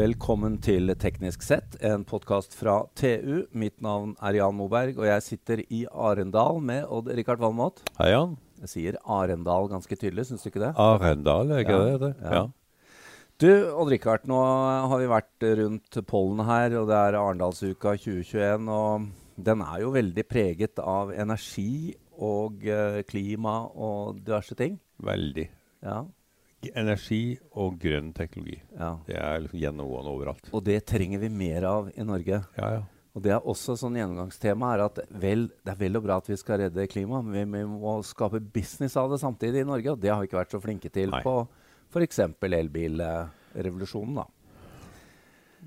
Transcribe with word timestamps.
Velkommen 0.00 0.54
til 0.64 0.88
Teknisk 0.96 1.42
sett, 1.44 1.74
en 1.84 2.06
podkast 2.08 2.54
fra 2.56 2.78
TU. 2.96 3.42
Mitt 3.52 3.82
navn 3.84 4.14
er 4.24 4.38
Jan 4.38 4.54
Moberg, 4.56 4.96
og 4.96 5.04
jeg 5.04 5.24
sitter 5.26 5.60
i 5.66 5.82
Arendal 5.92 6.60
med 6.64 6.86
Odd-Rikard 6.88 7.42
Valmot. 7.42 7.82
Hei, 7.98 8.06
Jan. 8.14 8.32
Jeg 8.62 8.70
sier 8.72 8.96
Arendal 9.04 9.68
ganske 9.68 9.98
tydelig, 10.00 10.24
syns 10.30 10.46
du 10.46 10.48
ikke 10.48 10.62
det? 10.62 10.70
Arendal, 10.80 11.52
er 11.52 11.64
ikke 11.66 11.76
Ja, 11.76 11.82
det 11.90 11.98
det? 12.06 12.10
ja. 12.22 12.32
Ja. 12.38 12.46
Du, 13.44 13.50
Odd-Rikard, 13.82 14.24
nå 14.30 14.38
har 14.88 15.02
vi 15.02 15.10
vært 15.10 15.48
rundt 15.60 16.00
pollen 16.08 16.46
her, 16.48 16.78
og 16.80 16.88
det 16.88 16.96
er 16.96 17.18
Arendalsuka 17.20 17.92
2021. 18.00 18.70
Og 18.72 19.10
den 19.50 19.66
er 19.66 19.82
jo 19.84 19.92
veldig 19.98 20.24
preget 20.32 20.80
av 20.80 21.12
energi 21.12 21.92
og 22.16 22.64
eh, 22.64 23.02
klima 23.08 23.66
og 23.76 24.22
diverse 24.24 24.56
ting. 24.56 24.80
Veldig. 25.04 25.46
Ja, 25.84 26.06
Energi 26.68 27.38
og 27.56 27.78
grønn 27.80 28.12
teknologi. 28.12 28.60
ja. 28.76 28.94
Det 29.06 29.16
er 29.16 29.40
liksom 29.40 29.60
gjennomgående 29.62 30.12
overalt. 30.12 30.50
Og 30.52 30.64
det 30.64 30.80
trenger 30.86 31.22
vi 31.22 31.30
mer 31.32 31.64
av 31.64 31.92
i 31.94 32.04
Norge. 32.04 32.42
Ja, 32.58 32.72
ja. 32.76 32.82
Og 33.10 33.24
det 33.24 33.32
er 33.34 33.46
også 33.48 33.74
sånn 33.78 33.96
gjennomgangstema 33.98 34.74
er 34.76 34.84
at 34.84 35.00
vel, 35.10 35.48
det 35.66 35.72
er 35.72 35.78
vel 35.80 35.98
og 35.98 36.04
bra 36.04 36.18
at 36.20 36.28
vi 36.30 36.36
skal 36.38 36.60
redde 36.62 36.86
klimaet, 36.92 37.26
men 37.26 37.56
vi, 37.56 37.64
må 37.66 37.96
skape 38.06 38.38
business 38.54 38.94
av 39.00 39.10
det 39.10 39.18
samtidig 39.22 39.64
i 39.64 39.66
Norge. 39.66 39.96
Og 39.96 40.02
det 40.02 40.12
har 40.12 40.20
vi 40.20 40.28
ikke 40.30 40.38
vært 40.38 40.54
så 40.54 40.60
flinke 40.62 40.92
til 40.94 41.10
Nei. 41.10 41.22
på 41.26 41.34
f.eks. 41.90 42.20
elbilrevolusjonen. 42.46 44.20
da. 44.20 44.28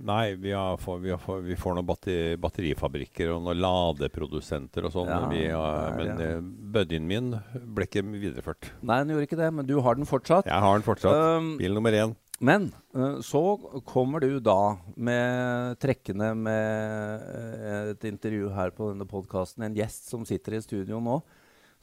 Nei, 0.01 0.33
vi, 0.41 0.51
har, 0.57 0.77
får, 0.81 0.97
vi, 1.03 1.11
har, 1.13 1.19
får- 1.21 1.43
vi 1.45 1.55
får 1.59 1.75
noen 1.77 1.85
batteri, 1.85 2.35
batterifabrikker 2.41 3.29
og 3.35 3.43
noen 3.45 3.59
ladeprodusenter 3.61 4.87
og 4.87 4.93
sånn. 4.95 5.11
Ja, 5.11 5.91
men 5.93 6.17
det. 6.17 6.29
eh, 6.33 6.41
buddyen 6.73 7.05
min 7.07 7.29
ble 7.75 7.85
ikke 7.85 8.01
videreført. 8.09 8.71
Nei, 8.81 8.97
den 9.03 9.13
gjorde 9.13 9.27
ikke 9.29 9.39
det, 9.43 9.51
men 9.53 9.67
du 9.69 9.75
har 9.85 9.95
den 9.99 10.09
fortsatt. 10.09 10.49
Jeg 10.49 10.65
har 10.65 10.73
den 10.79 10.85
fortsatt. 10.87 11.13
Um, 11.37 11.51
Bil 11.61 11.75
nummer 11.77 11.93
én. 11.93 12.15
Men 12.43 12.71
eh, 12.97 13.19
så 13.23 13.43
kommer 13.87 14.19
du 14.25 14.39
da 14.43 14.57
med 14.97 15.77
trekkende 15.79 16.33
med 16.41 17.21
eh, 17.29 17.91
et 17.93 18.07
intervju 18.09 18.49
her 18.57 18.73
på 18.75 18.89
denne 18.91 19.05
podkasten, 19.07 19.63
en 19.69 19.77
gjest 19.77 20.09
som 20.09 20.25
sitter 20.27 20.57
i 20.57 20.63
studio 20.65 20.99
nå, 20.99 21.21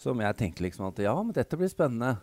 som 0.01 0.19
jeg 0.21 0.37
tenkte 0.37 0.65
liksom 0.67 0.89
at 0.91 0.99
ja, 1.05 1.15
men 1.23 1.33
dette 1.37 1.57
blir 1.61 1.71
spennende. 1.71 2.17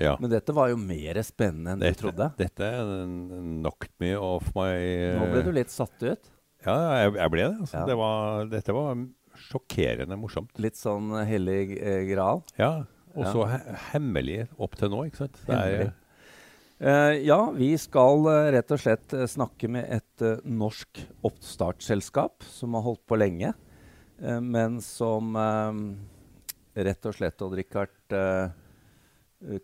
Ja. 0.00 0.16
Men 0.20 0.32
dette 0.32 0.54
var 0.56 0.72
jo 0.72 0.78
mer 0.80 1.20
spennende 1.22 1.76
enn 1.76 1.82
du 1.82 1.98
trodde. 1.98 2.30
dette 2.38 2.70
knocked 3.62 3.92
me 4.02 4.14
off 4.18 4.48
my 4.56 4.72
Nå 5.20 5.28
ble 5.30 5.42
du 5.46 5.52
litt 5.54 5.70
satt 5.70 6.02
ut. 6.02 6.32
Ja, 6.64 6.74
jeg, 7.04 7.12
jeg 7.20 7.32
ble 7.34 7.44
det. 7.44 7.58
Altså. 7.60 7.76
Ja. 7.76 7.84
det 7.90 7.98
var, 8.00 8.46
dette 8.50 8.74
var 8.74 9.04
sjokkerende 9.50 10.16
morsomt. 10.18 10.54
Litt 10.62 10.78
sånn 10.78 11.12
hellig 11.28 11.76
eh, 11.78 12.04
gral. 12.10 12.42
Ja, 12.60 12.86
og 13.14 13.26
Ja. 13.26 13.32
så 13.34 13.44
he 13.50 13.58
hemmelig 13.92 14.40
opp 14.58 14.74
til 14.78 14.90
nå, 14.90 15.04
ikke 15.10 15.24
sant? 15.24 15.38
Er. 15.46 15.92
Eh, 16.78 17.20
ja, 17.24 17.38
vi 17.54 17.70
skal 17.78 18.26
uh, 18.26 18.50
rett 18.52 18.72
og 18.74 18.80
slett 18.82 19.12
eh, 19.14 19.28
snakke 19.30 19.70
med 19.70 19.86
et 19.94 20.24
uh, 20.26 20.42
norsk 20.42 21.04
oppstartsselskap 21.24 22.42
som 22.50 22.74
har 22.74 22.82
holdt 22.88 23.04
på 23.06 23.18
lenge, 23.20 23.54
men 24.24 24.76
som 24.80 25.34
rett 25.34 27.06
og 27.10 27.16
slett, 27.16 27.42
Odd 27.42 27.56
Rikard, 27.58 27.90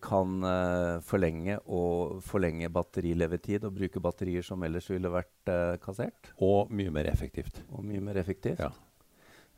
kan 0.03 0.45
eh, 0.45 0.99
forlenge 1.07 1.57
og 1.67 2.21
forlenge 2.27 2.69
batterilevetid 2.73 3.65
og 3.69 3.77
bruke 3.79 4.03
batterier 4.03 4.45
som 4.47 4.63
ellers 4.67 4.89
ville 4.91 5.11
vært 5.13 5.53
eh, 5.53 5.77
kassert, 5.83 6.33
og 6.43 6.73
mye 6.75 6.93
mer 6.95 7.09
effektivt. 7.11 7.63
og 7.73 7.85
mye 7.85 8.03
mer 8.05 8.21
effektivt. 8.21 8.61
Ja. 8.61 8.71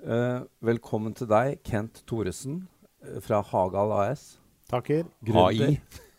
Uh, 0.03 0.43
velkommen 0.67 1.15
til 1.15 1.28
deg, 1.31 1.61
Kent 1.62 2.00
Thoresen 2.11 2.65
fra 3.23 3.39
Hagal 3.47 3.93
AS. 4.00 4.25
Takker. 4.70 5.05
AI. 5.31 5.77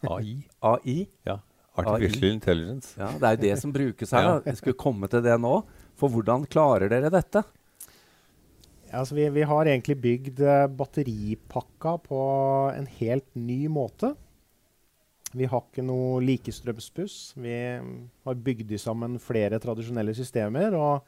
AI. 0.08 0.38
AI. 0.64 0.96
Ja. 1.28 1.42
Artificial 1.76 2.32
Intelligence. 2.32 2.94
Ja, 3.00 3.10
Det 3.18 3.28
er 3.28 3.36
jo 3.36 3.42
det 3.42 3.60
som 3.60 3.74
brukes 3.74 4.12
her. 4.12 4.24
da. 4.24 4.52
Vi 4.52 4.56
skulle 4.56 4.78
komme 4.78 5.08
til 5.08 5.24
det 5.26 5.36
nå. 5.42 5.64
For 5.98 6.10
hvordan 6.10 6.46
klarer 6.46 6.90
dere 6.90 7.10
dette? 7.10 7.44
Altså 8.94 9.18
vi, 9.18 9.26
vi 9.34 9.46
har 9.50 9.70
egentlig 9.70 9.96
bygd 10.02 10.44
eh, 10.46 10.68
batteripakka 10.70 11.96
på 12.06 12.22
en 12.76 12.88
helt 13.00 13.28
ny 13.34 13.66
måte. 13.72 14.14
Vi 15.34 15.48
har 15.50 15.64
ikke 15.66 15.86
noe 15.86 16.22
likestrømsbuss. 16.22 17.18
Vi 17.42 17.58
mm, 17.82 17.96
har 18.28 18.44
bygd 18.46 18.76
sammen 18.82 19.18
flere 19.22 19.58
tradisjonelle 19.62 20.14
systemer 20.14 20.78
og, 20.78 21.08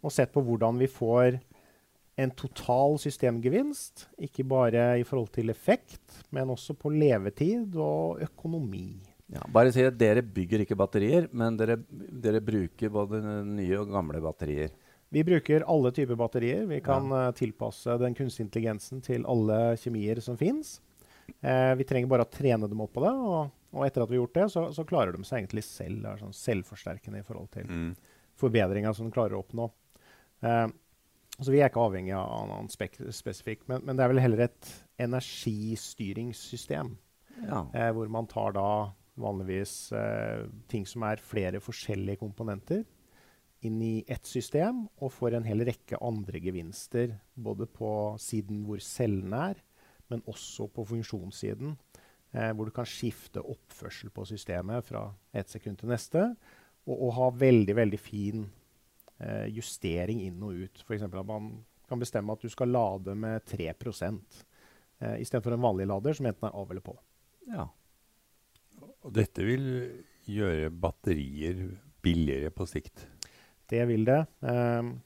og 0.00 0.14
sett 0.14 0.32
på 0.32 0.44
hvordan 0.46 0.80
vi 0.80 0.88
får 0.88 1.36
en 2.20 2.32
total 2.36 2.96
systemgevinst. 3.00 4.08
Ikke 4.24 4.44
bare 4.48 4.94
i 5.00 5.04
forhold 5.04 5.30
til 5.36 5.52
effekt, 5.52 6.22
men 6.32 6.52
også 6.52 6.76
på 6.76 6.92
levetid 6.92 7.76
og 7.76 8.24
økonomi. 8.24 8.88
Ja, 9.30 9.44
bare 9.52 9.70
si 9.70 9.84
at 9.86 9.98
Dere 10.00 10.24
bygger 10.26 10.64
ikke 10.64 10.78
batterier, 10.78 11.28
men 11.36 11.54
dere, 11.60 11.76
dere 11.88 12.40
bruker 12.42 12.90
både 12.90 13.20
nye 13.46 13.76
og 13.78 13.92
gamle 13.92 14.22
batterier. 14.24 14.72
Vi 15.10 15.24
bruker 15.26 15.64
alle 15.66 15.90
typer 15.92 16.14
batterier. 16.20 16.66
Vi 16.70 16.78
kan 16.86 17.10
eh, 17.12 17.30
tilpasse 17.34 17.96
den 17.98 18.14
kunstige 18.14 18.46
intelligensen 18.46 19.00
til 19.02 19.24
alle 19.26 19.76
kjemier 19.80 20.20
som 20.22 20.36
fins. 20.38 20.76
Eh, 21.42 21.72
vi 21.78 21.86
trenger 21.88 22.10
bare 22.10 22.26
å 22.26 22.30
trene 22.30 22.68
dem 22.70 22.82
opp 22.84 22.92
på 22.94 23.02
det, 23.02 23.10
og, 23.14 23.50
og 23.74 23.86
etter 23.86 24.04
at 24.04 24.10
vi 24.10 24.16
har 24.18 24.22
gjort 24.24 24.38
det, 24.38 24.46
så, 24.54 24.64
så 24.74 24.84
klarer 24.86 25.14
de 25.16 25.24
seg 25.26 25.40
egentlig 25.42 25.64
selv. 25.66 25.98
Det 26.04 26.12
er 26.12 26.22
sånn 26.22 26.36
selvforsterkende 26.38 27.22
i 27.22 27.26
forhold 27.26 27.50
til 27.54 27.66
Mm. 27.70 27.90
forbedringa 28.40 28.94
som 28.96 29.08
de 29.10 29.14
klarer 29.14 29.34
å 29.38 29.42
oppnå. 29.42 29.66
Eh, 30.46 30.68
så 31.40 31.48
vi 31.54 31.60
er 31.62 31.70
ikke 31.70 31.82
avhengig 31.88 32.14
av 32.14 32.46
noen 32.50 32.70
spek 32.70 32.98
spesifikt, 33.14 33.66
men, 33.70 33.82
men 33.86 33.96
det 33.98 34.04
er 34.04 34.10
vel 34.12 34.20
heller 34.22 34.42
et 34.46 34.70
energistyringssystem. 35.00 36.94
Ja. 37.46 37.64
Eh, 37.74 37.90
hvor 37.96 38.08
man 38.12 38.26
tar 38.28 38.52
da 38.52 38.66
vanligvis 39.20 39.92
eh, 39.96 40.46
ting 40.68 40.86
som 40.88 41.02
er 41.08 41.20
flere 41.24 41.60
forskjellige 41.62 42.20
komponenter, 42.20 42.84
inn 43.66 43.80
i 43.84 44.04
ett 44.08 44.26
system 44.26 44.86
og 45.00 45.12
får 45.12 45.36
en 45.36 45.46
hel 45.48 45.64
rekke 45.68 45.98
andre 46.02 46.40
gevinster. 46.40 47.16
Både 47.34 47.68
på 47.68 47.90
siden 48.20 48.62
hvor 48.66 48.80
cellene 48.84 49.42
er, 49.52 49.60
men 50.10 50.24
også 50.30 50.68
på 50.72 50.86
funksjonssiden. 50.88 51.76
Eh, 52.30 52.52
hvor 52.54 52.68
du 52.68 52.74
kan 52.74 52.86
skifte 52.86 53.42
oppførsel 53.42 54.12
på 54.14 54.24
systemet 54.28 54.86
fra 54.86 55.08
ett 55.34 55.50
sekund 55.50 55.80
til 55.80 55.90
neste. 55.90 56.28
Og, 56.86 56.94
og 56.94 57.12
ha 57.18 57.30
veldig, 57.42 57.74
veldig 57.76 58.00
fin 58.00 58.46
eh, 59.18 59.48
justering 59.52 60.22
inn 60.24 60.38
og 60.46 60.64
ut. 60.64 60.84
F.eks. 60.86 61.04
at 61.08 61.18
man 61.26 61.52
kan 61.90 62.00
bestemme 62.00 62.32
at 62.32 62.42
du 62.44 62.52
skal 62.52 62.70
lade 62.70 63.16
med 63.18 63.42
3% 63.50 64.40
eh, 65.02 65.16
istedenfor 65.20 65.56
en 65.56 65.66
vanlig 65.66 65.88
lader 65.90 66.16
som 66.16 66.30
enten 66.30 66.48
er 66.48 66.56
av 66.56 66.70
eller 66.70 66.86
på. 66.86 66.96
ja. 67.50 67.68
Og 69.00 69.14
dette 69.16 69.44
vil 69.44 69.62
gjøre 70.28 70.68
batterier 70.76 71.62
billigere 72.04 72.50
på 72.52 72.66
sikt. 72.68 73.06
Det 73.70 73.84
vil 73.88 74.04
det. 74.08 74.20
Um, 74.42 74.96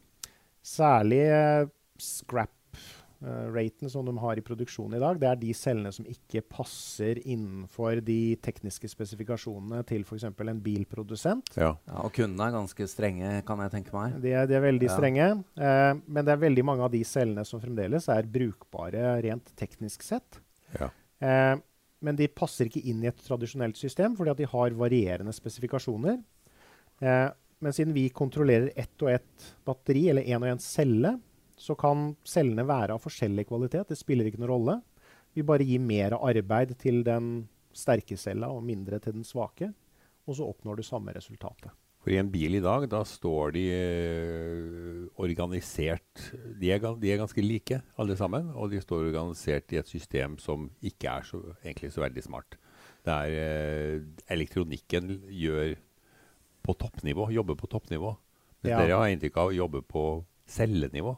særlig 0.64 1.20
eh, 1.28 1.66
scrap-raten 2.00 3.90
som 3.92 4.06
de 4.08 4.14
har 4.20 4.38
i 4.40 4.44
produksjonen 4.44 4.96
i 4.98 5.02
dag, 5.02 5.18
det 5.20 5.28
er 5.28 5.38
de 5.40 5.52
cellene 5.56 5.92
som 5.94 6.06
ikke 6.08 6.42
passer 6.50 7.20
innenfor 7.22 8.00
de 8.04 8.36
tekniske 8.44 8.88
spesifikasjonene 8.92 9.82
til 9.88 10.04
f.eks. 10.04 10.24
en 10.28 10.62
bilprodusent. 10.64 11.52
Ja. 11.60 11.74
ja. 11.88 11.98
Og 12.04 12.12
kundene 12.16 12.48
er 12.48 12.56
ganske 12.56 12.88
strenge, 12.90 13.34
kan 13.48 13.62
jeg 13.64 13.74
tenke 13.76 13.94
meg. 13.96 14.16
De 14.24 14.32
er, 14.32 14.48
de 14.50 14.56
er 14.58 14.64
veldig 14.64 14.88
Ja. 14.88 14.96
strenge. 14.96 15.28
eh, 15.56 15.92
men 16.06 16.24
det 16.24 16.32
er 16.34 16.42
veldig 16.46 16.64
mange 16.64 16.88
av 16.88 16.92
de 16.92 17.04
cellene 17.04 17.44
som 17.48 17.60
fremdeles 17.62 18.08
er 18.08 18.28
brukbare 18.40 19.22
rent 19.24 19.54
teknisk 19.60 20.02
sett. 20.02 20.40
Ja. 20.80 20.90
Eh, 21.20 21.56
men 22.04 22.16
de 22.16 22.26
passer 22.28 22.68
ikke 22.68 22.84
inn 22.84 23.00
i 23.04 23.08
et 23.08 23.22
tradisjonelt 23.24 23.76
system 23.80 24.16
fordi 24.16 24.30
at 24.34 24.40
de 24.42 24.44
har 24.50 24.74
varierende 24.76 25.32
spesifikasjoner. 25.32 26.18
Eh, 27.00 27.30
men 27.62 27.72
siden 27.72 27.94
vi 27.94 28.08
kontrollerer 28.14 28.72
ett 28.76 29.02
og 29.02 29.12
ett 29.12 29.54
batteri, 29.66 30.08
eller 30.10 30.26
én 30.26 30.42
og 30.42 30.50
én 30.50 30.62
celle, 30.62 31.14
så 31.56 31.76
kan 31.78 32.10
cellene 32.26 32.66
være 32.66 32.96
av 32.96 33.02
forskjellig 33.02 33.46
kvalitet. 33.48 33.88
Det 33.88 33.98
spiller 33.98 34.28
ikke 34.28 34.42
noen 34.42 34.52
rolle. 34.52 34.80
Vi 35.34 35.46
bare 35.46 35.66
gir 35.66 35.82
mer 35.82 36.16
arbeid 36.18 36.74
til 36.80 37.02
den 37.06 37.46
sterke 37.74 38.18
cella 38.18 38.50
og 38.54 38.64
mindre 38.66 39.00
til 39.02 39.16
den 39.16 39.26
svake. 39.26 39.70
Og 40.24 40.38
så 40.38 40.46
oppnår 40.48 40.78
du 40.78 40.86
samme 40.86 41.14
resultatet. 41.14 41.72
For 42.04 42.12
i 42.12 42.18
en 42.20 42.28
bil 42.28 42.58
i 42.58 42.60
dag, 42.60 42.84
da 42.92 43.00
står 43.08 43.54
de 43.54 43.62
eh, 43.72 45.04
organisert 45.24 46.26
de 46.60 46.68
er, 46.74 46.82
de 47.00 47.12
er 47.12 47.22
ganske 47.22 47.40
like, 47.40 47.78
alle 47.96 48.16
sammen. 48.20 48.50
Og 48.52 48.74
de 48.74 48.82
står 48.82 49.08
organisert 49.08 49.72
i 49.72 49.80
et 49.80 49.88
system 49.88 50.36
som 50.42 50.68
ikke 50.84 51.08
er 51.08 51.28
så, 51.28 51.40
egentlig 51.62 51.94
så 51.94 52.04
veldig 52.04 52.26
smart. 52.26 52.58
Det 53.04 53.14
er, 53.14 53.38
eh, 53.40 54.26
elektronikken 54.36 55.16
gjør 55.32 55.74
på 56.64 56.74
toppnivå, 56.80 57.28
Jobbe 57.32 57.56
på 57.60 57.68
toppnivå. 57.70 58.14
Men 58.64 58.72
Ja. 58.72 58.78
dere 58.80 58.96
har 58.96 59.12
inntrykk 59.12 59.36
av 59.36 59.50
å 59.52 59.54
jobbe 59.54 59.82
på 59.82 60.24
cellenivå. 60.48 61.16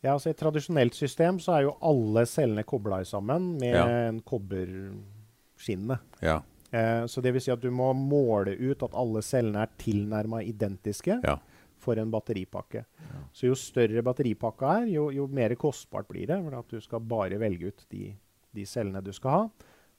Ja, 0.00 0.12
altså 0.14 0.28
I 0.30 0.30
et 0.36 0.38
tradisjonelt 0.38 0.94
system 0.94 1.40
så 1.42 1.56
er 1.56 1.62
jo 1.66 1.76
alle 1.82 2.22
cellene 2.30 2.62
kobla 2.64 3.00
sammen 3.04 3.58
med 3.58 3.74
Ja. 3.74 3.86
en 3.88 4.20
kobberskinne. 4.20 5.98
Ja. 6.22 6.42
Eh, 6.70 7.04
så 7.06 7.22
det 7.22 7.32
vil 7.32 7.40
si 7.40 7.50
at 7.50 7.60
du 7.60 7.70
må 7.70 7.92
måle 7.96 8.54
ut 8.58 8.82
at 8.82 8.94
alle 8.94 9.22
cellene 9.24 9.62
er 9.64 9.70
tilnærma 9.80 10.42
identiske 10.44 11.20
ja. 11.24 11.38
for 11.80 11.98
en 11.98 12.10
batteripakke. 12.12 12.84
Så 13.32 13.48
jo 13.48 13.54
større 13.54 14.02
batteripakka 14.04 14.82
er, 14.82 14.86
jo, 14.92 15.08
jo 15.10 15.26
mer 15.26 15.54
kostbart 15.56 16.08
blir 16.08 16.26
det. 16.28 16.38
For 16.44 16.58
at 16.58 16.68
du 16.68 16.80
skal 16.80 17.00
bare 17.00 17.38
velge 17.40 17.72
ut 17.72 17.84
de, 17.90 18.12
de 18.54 18.64
cellene 18.68 19.02
du 19.04 19.12
skal 19.16 19.30
ha. 19.30 19.48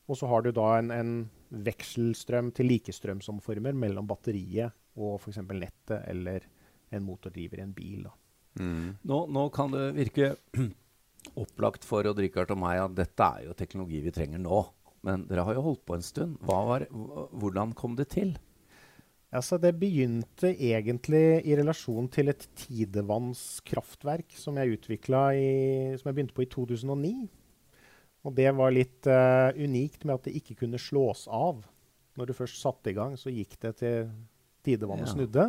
Og 0.09 0.17
så 0.17 0.29
har 0.29 0.43
du 0.43 0.51
da 0.55 0.71
en, 0.79 0.89
en 0.91 1.13
vekselstrøm 1.65 2.51
til 2.57 2.71
likestrømsomformer 2.71 3.77
mellom 3.77 4.09
batteriet 4.09 4.73
og 4.99 5.19
f.eks. 5.21 5.41
nettet 5.45 6.01
eller 6.09 6.47
en 6.89 7.05
motordriver 7.05 7.61
i 7.61 7.65
en 7.67 7.75
bil. 7.75 8.07
Da. 8.07 8.13
Mm. 8.59 8.97
Nå, 9.05 9.19
nå, 9.29 9.45
kan 9.53 9.73
det 9.73 9.85
virke 9.97 10.33
opplagt 11.43 11.85
for 11.85 12.09
Odd 12.09 12.21
Rikard 12.23 12.51
og 12.55 12.61
meg 12.61 12.81
at 12.81 12.97
dette 12.97 13.31
er 13.37 13.47
jo 13.47 13.57
teknologi 13.57 14.01
vi 14.05 14.13
trenger 14.15 14.41
nå. 14.41 14.63
Men 15.05 15.23
dere 15.29 15.45
har 15.47 15.55
jo 15.55 15.63
holdt 15.69 15.85
på 15.87 15.95
en 15.95 16.03
stund. 16.03 16.39
Var, 16.43 16.89
hvordan 16.89 17.71
kom 17.77 17.95
det 17.95 18.09
til? 18.17 18.33
Altså, 19.29 19.59
det 19.61 19.75
begynte 19.77 20.49
egentlig 20.49 21.45
i 21.45 21.55
relasjon 21.55 22.07
til 22.09 22.31
et 22.31 22.47
tidevannskraftverk 22.57 24.33
som 24.33 24.57
jeg 24.57 24.73
i, 24.73 24.79
som 26.01 26.09
jeg 26.09 26.15
begynte 26.15 26.33
på 26.33 26.47
i 26.47 26.49
2009. 26.49 27.29
Og 28.27 28.35
det 28.35 28.49
var 28.55 28.73
litt 28.75 29.07
uh, 29.07 29.55
unikt 29.55 30.03
med 30.03 30.17
at 30.17 30.27
det 30.27 30.35
ikke 30.41 30.57
kunne 30.63 30.79
slås 30.81 31.25
av. 31.31 31.61
Når 32.19 32.29
du 32.29 32.35
først 32.35 32.59
satte 32.59 32.91
i 32.91 32.97
gang, 32.97 33.15
så 33.19 33.31
gikk 33.31 33.55
det 33.63 33.77
til 33.79 34.09
tidevannet 34.65 35.07
ja. 35.07 35.13
snudde. 35.13 35.45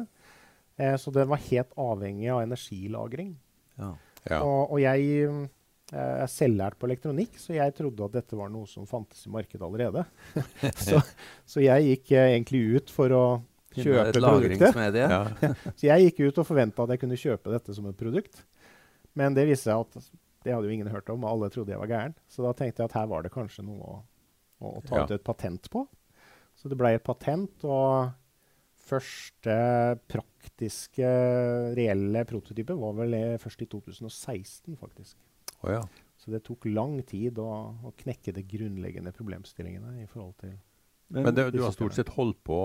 Eh, 0.79 0.97
så 0.97 1.11
det 1.11 1.27
var 1.29 1.43
helt 1.49 1.73
avhengig 1.81 2.29
av 2.31 2.45
energilagring. 2.45 3.33
Ja. 3.81 3.95
Ja. 4.29 4.39
Og, 4.45 4.75
og, 4.77 4.79
jeg 4.83 5.27
uh, 5.33 5.47
er 5.97 6.31
selvlært 6.31 6.77
på 6.79 6.87
elektronikk, 6.87 7.39
så 7.41 7.57
jeg 7.57 7.75
trodde 7.75 8.07
at 8.07 8.19
dette 8.21 8.39
var 8.39 8.53
noe 8.53 8.69
som 8.69 8.87
fantes 8.87 9.25
i 9.27 9.33
markedet 9.33 9.65
allerede. 9.67 10.05
så, 10.87 11.01
så, 11.49 11.63
jeg 11.65 11.89
gikk 11.89 12.15
egentlig 12.21 12.63
ut 12.77 12.93
for 12.95 13.17
å 13.17 13.25
kjøpe 13.75 14.21
produktet. 14.21 15.01
Ja. 15.01 15.23
så 15.79 15.89
jeg 15.89 16.11
gikk 16.11 16.23
ut 16.29 16.43
og 16.43 16.49
forventa 16.49 16.85
at 16.85 16.95
jeg 16.95 17.03
kunne 17.03 17.19
kjøpe 17.19 17.55
dette 17.57 17.75
som 17.75 17.89
et 17.91 17.99
produkt. 17.99 18.45
Men 19.19 19.35
det 19.35 19.49
viste 19.49 19.73
seg 19.73 19.81
at 19.89 20.13
det 20.45 20.55
hadde 20.55 20.69
jo 20.69 20.75
ingen 20.75 20.91
hørt 20.93 21.11
om, 21.13 21.25
og 21.25 21.35
alle 21.35 21.51
trodde 21.53 21.75
jeg 21.75 21.83
var 21.83 21.91
gæren. 21.91 22.17
Så 22.31 22.45
da 22.45 22.55
tenkte 22.57 22.83
jeg 22.83 22.91
at 22.91 22.97
her 22.97 23.11
var 23.11 23.25
det 23.27 23.33
kanskje 23.35 23.65
noe 23.67 23.81
å, 23.85 23.99
å, 24.61 24.73
å 24.79 24.85
ta 24.87 25.05
ut 25.05 25.15
et 25.17 25.27
patent 25.27 25.71
på. 25.73 25.85
Så 26.57 26.71
det 26.73 26.79
ble 26.81 26.95
et 26.97 27.05
patent, 27.05 27.65
og 27.65 28.11
første 28.91 29.57
praktiske, 30.11 31.11
reelle 31.77 32.25
prototype 32.29 32.77
var 32.77 32.97
vel 32.99 33.19
først 33.41 33.65
i 33.65 33.69
2016, 33.71 34.79
faktisk. 34.81 35.17
Oh, 35.61 35.71
ja. 35.73 35.85
Så 36.21 36.33
det 36.33 36.43
tok 36.45 36.67
lang 36.69 36.99
tid 37.09 37.39
å, 37.41 37.49
å 37.85 37.93
knekke 38.01 38.35
de 38.37 38.45
grunnleggende 38.45 39.13
problemstillingene 39.17 40.03
i 40.03 40.09
forhold 40.11 40.37
til 40.43 40.57
men, 41.11 41.25
Men 41.27 41.35
det, 41.35 41.49
du 41.57 41.63
har 41.65 41.73
stort 41.75 41.97
sett 41.97 42.13
holdt 42.15 42.39
på 42.47 42.57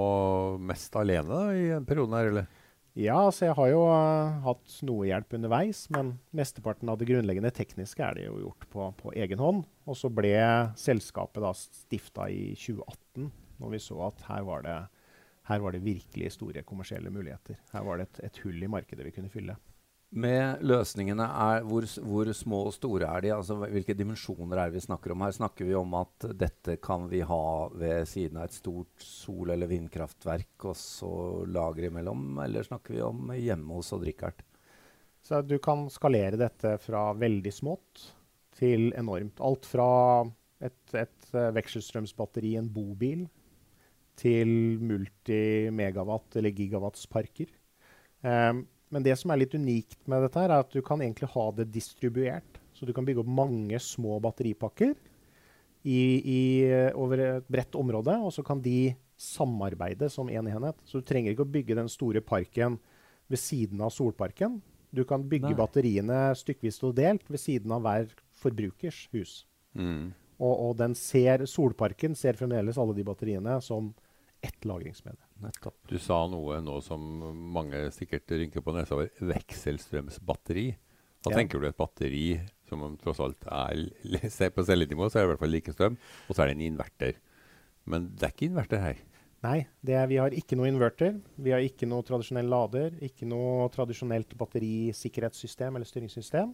mest 0.61 0.93
alene 0.99 1.25
da, 1.31 1.45
i 1.57 1.69
en 1.73 1.85
periode 1.87 2.13
her, 2.13 2.27
eller? 2.29 2.64
Ja, 2.95 3.17
altså 3.25 3.49
jeg 3.49 3.55
har 3.57 3.69
jo 3.73 3.81
uh, 3.91 4.37
hatt 4.45 4.75
noe 4.87 5.09
hjelp 5.09 5.33
underveis, 5.35 5.81
men 5.91 6.13
mesteparten 6.35 6.87
av 6.87 6.95
det 7.01 7.09
grunnleggende 7.09 7.51
tekniske 7.51 7.99
er 7.99 8.15
det 8.15 8.27
jo 8.29 8.37
gjort 8.39 8.67
på, 8.71 8.85
på 9.01 9.11
egen 9.19 9.41
hånd. 9.43 9.65
Og 9.83 9.97
så 9.99 10.07
ble 10.07 10.31
selskapet 10.79 11.43
da 11.43 11.51
stifta 11.59 12.29
i 12.31 12.53
2018, 12.55 13.27
når 13.59 13.73
vi 13.75 13.81
så 13.83 13.99
at 14.07 14.23
her 14.29 14.47
var 14.47 14.63
det, 14.63 14.77
her 15.51 15.63
var 15.65 15.75
det 15.75 15.83
virkelig 15.83 16.31
store 16.37 16.63
kommersielle 16.63 17.11
muligheter. 17.11 17.59
Her 17.75 17.83
var 17.83 17.99
det 17.99 18.07
et, 18.07 18.21
et 18.29 18.43
hull 18.45 18.63
i 18.63 18.71
markedet 18.71 19.09
vi 19.09 19.13
kunne 19.17 19.33
fylle 19.33 19.57
med 20.15 20.61
løsningene 20.63 21.25
er 21.27 21.65
hvor, 21.67 21.85
hvor, 22.07 22.29
små 22.35 22.61
og 22.69 22.73
store 22.75 23.07
er 23.09 23.25
de? 23.25 23.31
Altså, 23.35 23.57
hvilke 23.59 23.95
dimensjoner 23.97 24.61
er 24.61 24.69
det 24.71 24.79
vi 24.79 24.85
snakker 24.85 25.11
om 25.11 25.23
her? 25.25 25.33
Snakker 25.35 25.67
vi 25.67 25.75
om 25.75 25.95
at 25.99 26.27
dette 26.39 26.77
kan 26.83 27.09
vi 27.11 27.19
ha 27.27 27.45
ved 27.75 28.07
siden 28.07 28.39
av 28.39 28.47
et 28.47 28.55
stort 28.55 29.03
sol- 29.03 29.51
eller 29.51 29.69
vindkraftverk 29.71 30.67
og 30.69 30.77
så 30.79 31.11
lager 31.51 31.89
imellom, 31.89 32.39
eller 32.45 32.67
snakker 32.67 32.95
vi 32.95 33.03
om 33.03 33.33
hjemme 33.35 33.79
hos 33.79 33.91
Odd-Rikard? 33.95 34.39
Så 35.25 35.41
du 35.41 35.57
kan 35.63 35.87
skalere 35.91 36.37
dette 36.39 36.75
fra 36.83 37.09
veldig 37.17 37.51
smått 37.53 38.05
til 38.55 38.91
enormt. 38.95 39.41
Alt 39.43 39.67
fra 39.67 39.89
et, 40.63 40.79
et 40.93 41.33
uh, 41.33 41.49
vekselstrømsbatteri 41.55 42.53
i 42.53 42.61
en 42.61 42.69
bobil 42.71 43.25
til 44.15 44.47
multi-megawatt- 44.79 46.37
eller 46.39 46.55
gigawattsparker. 46.55 47.49
Um, 48.23 48.63
men 48.95 49.03
det 49.03 49.17
som 49.19 49.33
er 49.33 49.41
litt 49.41 49.55
unikt 49.59 49.97
med 50.07 50.23
dette, 50.23 50.39
her 50.39 50.53
er 50.53 50.63
at 50.63 50.71
du 50.71 50.79
kan 50.85 51.01
egentlig 51.03 51.27
ha 51.33 51.49
det 51.57 51.65
distribuert. 51.73 52.61
Så 52.71 52.87
du 52.87 52.93
kan 52.95 53.03
bygge 53.03 53.25
opp 53.25 53.31
mange 53.41 53.75
små 53.83 54.21
batteripakker 54.23 54.93
i, 55.83 55.99
i, 56.23 56.43
over 56.95 57.19
et 57.19 57.49
bredt 57.51 57.75
område, 57.75 58.15
og 58.23 58.31
så 58.31 58.43
kan 58.47 58.61
de 58.63 58.93
samarbeide 59.19 60.07
som 60.11 60.31
én 60.31 60.39
en 60.39 60.47
enhet. 60.53 60.79
Så 60.87 61.01
du 61.01 61.07
trenger 61.07 61.35
ikke 61.35 61.43
å 61.43 61.53
bygge 61.57 61.75
den 61.75 61.91
store 61.91 62.23
parken 62.23 62.79
ved 63.27 63.41
siden 63.41 63.83
av 63.83 63.91
solparken. 63.91 64.61
Du 64.95 65.03
kan 65.07 65.27
bygge 65.27 65.51
Nei. 65.51 65.59
batteriene 65.59 66.19
stykkevis 66.39 66.79
og 66.87 66.95
delt 66.95 67.27
ved 67.27 67.41
siden 67.43 67.75
av 67.75 67.83
hver 67.83 68.07
forbrukers 68.39 69.09
hus. 69.11 69.41
Mm. 69.75 70.13
Og, 70.39 70.55
og 70.69 70.95
ser, 70.95 71.43
solparken 71.51 72.15
ser 72.15 72.39
fremdeles 72.39 72.79
alle 72.79 72.95
de 72.95 73.03
batteriene 73.07 73.59
som 73.63 73.91
ett 74.45 74.67
lagringsmedie. 74.67 75.21
Nettopp. 75.43 75.77
Du 75.89 75.97
sa 76.01 76.21
noe 76.31 76.59
nå 76.63 76.79
som 76.85 77.01
mange 77.55 77.87
sikkert 77.95 78.31
rynker 78.31 78.63
på 78.65 78.75
nesa 78.75 78.97
over. 78.97 79.11
Vekselstrømsbatteri. 79.33 80.67
Da 81.25 81.33
ja. 81.33 81.39
tenker 81.39 81.61
du 81.61 81.67
et 81.67 81.77
batteri 81.77 82.27
som 82.69 82.83
tross 83.01 83.19
alt 83.23 83.41
er 83.49 83.87
På 84.55 84.65
cellenivå 84.65 85.07
så 85.09 85.17
er 85.17 85.23
det 85.23 85.27
i 85.27 85.31
hvert 85.33 85.41
fall 85.41 85.55
like 85.55 85.73
strøm, 85.73 85.95
og 86.27 86.33
så 86.33 86.39
er 86.43 86.47
det 86.51 86.55
en 86.57 86.67
inverter. 86.67 87.13
Men 87.89 87.99
det 88.13 88.25
er 88.27 88.33
ikke 88.33 88.49
inverter 88.49 88.79
her. 88.81 88.97
Nei, 89.45 89.59
er, 89.85 90.07
vi 90.09 90.17
har 90.17 90.33
ikke 90.33 90.57
noe 90.57 90.71
inverter. 90.71 91.13
Vi 91.41 91.51
har 91.53 91.61
ikke 91.61 91.85
noe 91.89 92.03
tradisjonell 92.05 92.49
lader. 92.49 92.89
Ikke 93.05 93.25
noe 93.29 93.69
tradisjonelt 93.73 94.37
batterisikkerhetssystem 94.39 95.75
eller 95.77 95.87
styringssystem. 95.89 96.49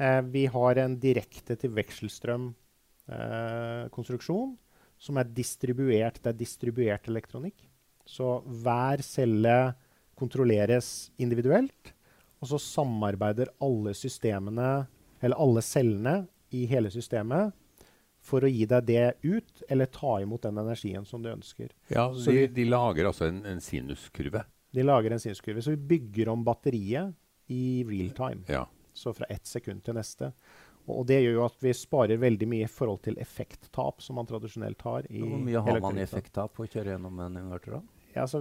Eh, 0.00 0.22
vi 0.32 0.46
har 0.52 0.74
en 0.82 0.94
direkte 1.00 1.56
til 1.60 1.70
vekselstrøm-konstruksjon 1.76 4.48
eh, 4.52 4.58
som 5.00 5.18
er 5.20 5.30
distribuert. 5.32 6.20
Det 6.20 6.32
er 6.32 6.38
distribuert 6.38 7.08
elektronikk. 7.08 7.64
Så 8.06 8.40
hver 8.44 9.02
celle 9.06 9.56
kontrolleres 10.18 11.10
individuelt, 11.20 11.94
og 12.40 12.50
så 12.52 12.60
samarbeider 12.60 13.52
alle 13.64 13.94
systemene, 13.96 14.84
eller 15.20 15.40
alle 15.40 15.62
cellene 15.64 16.14
i 16.56 16.66
hele 16.68 16.90
systemet 16.92 17.54
for 18.20 18.44
å 18.44 18.50
gi 18.50 18.66
deg 18.68 18.88
det 18.88 19.04
ut, 19.24 19.62
eller 19.72 19.88
ta 19.92 20.18
imot 20.20 20.44
den 20.44 20.60
energien 20.60 21.06
som 21.08 21.22
du 21.24 21.30
ønsker. 21.32 21.70
Ja, 21.88 22.10
så 22.12 22.34
de, 22.34 22.46
de 22.52 22.66
lager 22.68 23.08
altså 23.08 23.30
en, 23.30 23.40
en, 23.48 23.62
sinuskurve? 23.64 24.44
De 24.74 24.84
lager 24.84 25.14
en 25.14 25.22
sinuskurve. 25.22 25.64
Så 25.64 25.72
vi 25.74 25.96
bygger 25.96 26.28
om 26.32 26.44
batteriet 26.44 27.16
i 27.50 27.80
real 27.88 28.12
time. 28.16 28.44
Ja. 28.50 28.66
Så 28.92 29.14
fra 29.16 29.28
ett 29.32 29.48
sekund 29.48 29.84
til 29.86 29.96
neste. 29.96 30.34
Og 30.90 31.06
det 31.08 31.20
gjør 31.22 31.38
jo 31.38 31.46
at 31.46 31.62
vi 31.62 31.72
sparer 31.76 32.20
veldig 32.20 32.48
mye 32.50 32.66
i 32.66 32.70
forhold 32.70 33.02
til 33.06 33.18
effekttap, 33.22 34.02
som 34.02 34.18
man 34.20 34.28
tradisjonelt 34.28 34.82
har. 34.86 35.08
i 35.10 35.22
Hvor 35.22 35.42
mye 35.46 35.64
har 35.66 35.80
man 35.84 35.98
i 35.98 36.04
effekttap 36.04 36.54
på 36.56 36.66
å 36.66 36.70
kjøre 36.70 36.94
gjennom 36.94 37.22
en 37.24 37.40
inverter? 37.40 37.78
da? 37.78 37.82
Ja, 38.12 38.26
så, 38.26 38.40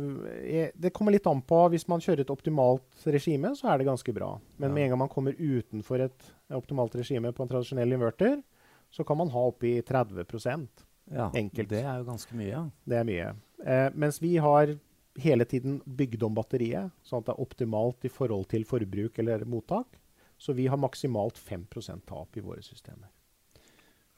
det 0.73 0.89
kommer 0.95 1.13
litt 1.13 1.27
an 1.29 1.43
på. 1.45 1.59
Hvis 1.73 1.85
man 1.91 2.01
kjører 2.01 2.23
et 2.25 2.33
optimalt 2.33 3.05
regime, 3.05 3.53
så 3.57 3.69
er 3.69 3.81
det 3.81 3.89
ganske 3.89 4.13
bra. 4.15 4.31
Men 4.57 4.71
ja. 4.71 4.75
med 4.75 4.83
en 4.83 4.93
gang 4.93 5.03
man 5.03 5.11
kommer 5.13 5.37
utenfor 5.37 6.05
et 6.07 6.29
optimalt 6.57 6.97
regime 6.97 7.31
på 7.35 7.45
en 7.45 7.51
tradisjonell 7.51 7.93
inverter, 7.93 8.39
så 8.89 9.05
kan 9.05 9.19
man 9.19 9.29
ha 9.29 9.45
oppi 9.51 9.75
30 9.85 10.25
ja, 11.13 11.29
enkelt. 11.35 11.69
Det 11.69 11.83
er 11.83 12.01
jo 12.01 12.07
ganske 12.07 12.37
mye. 12.37 12.49
Ja. 12.49 12.63
Det 12.89 12.97
er 12.97 13.05
mye. 13.05 13.31
Eh, 13.65 13.87
mens 13.93 14.21
vi 14.21 14.37
har 14.41 14.73
hele 15.19 15.45
tiden 15.45 15.79
bygd 15.85 16.23
om 16.25 16.35
batteriet, 16.37 16.93
sånn 17.05 17.21
at 17.21 17.29
det 17.29 17.35
er 17.35 17.45
optimalt 17.45 18.05
i 18.07 18.13
forhold 18.13 18.47
til 18.49 18.65
forbruk 18.65 19.19
eller 19.21 19.45
mottak. 19.49 19.98
Så 20.39 20.55
vi 20.55 20.69
har 20.72 20.79
maksimalt 20.79 21.39
5% 21.39 22.05
tap 22.08 22.38
i 22.39 22.43
våre 22.43 22.63
systemer. 22.63 23.12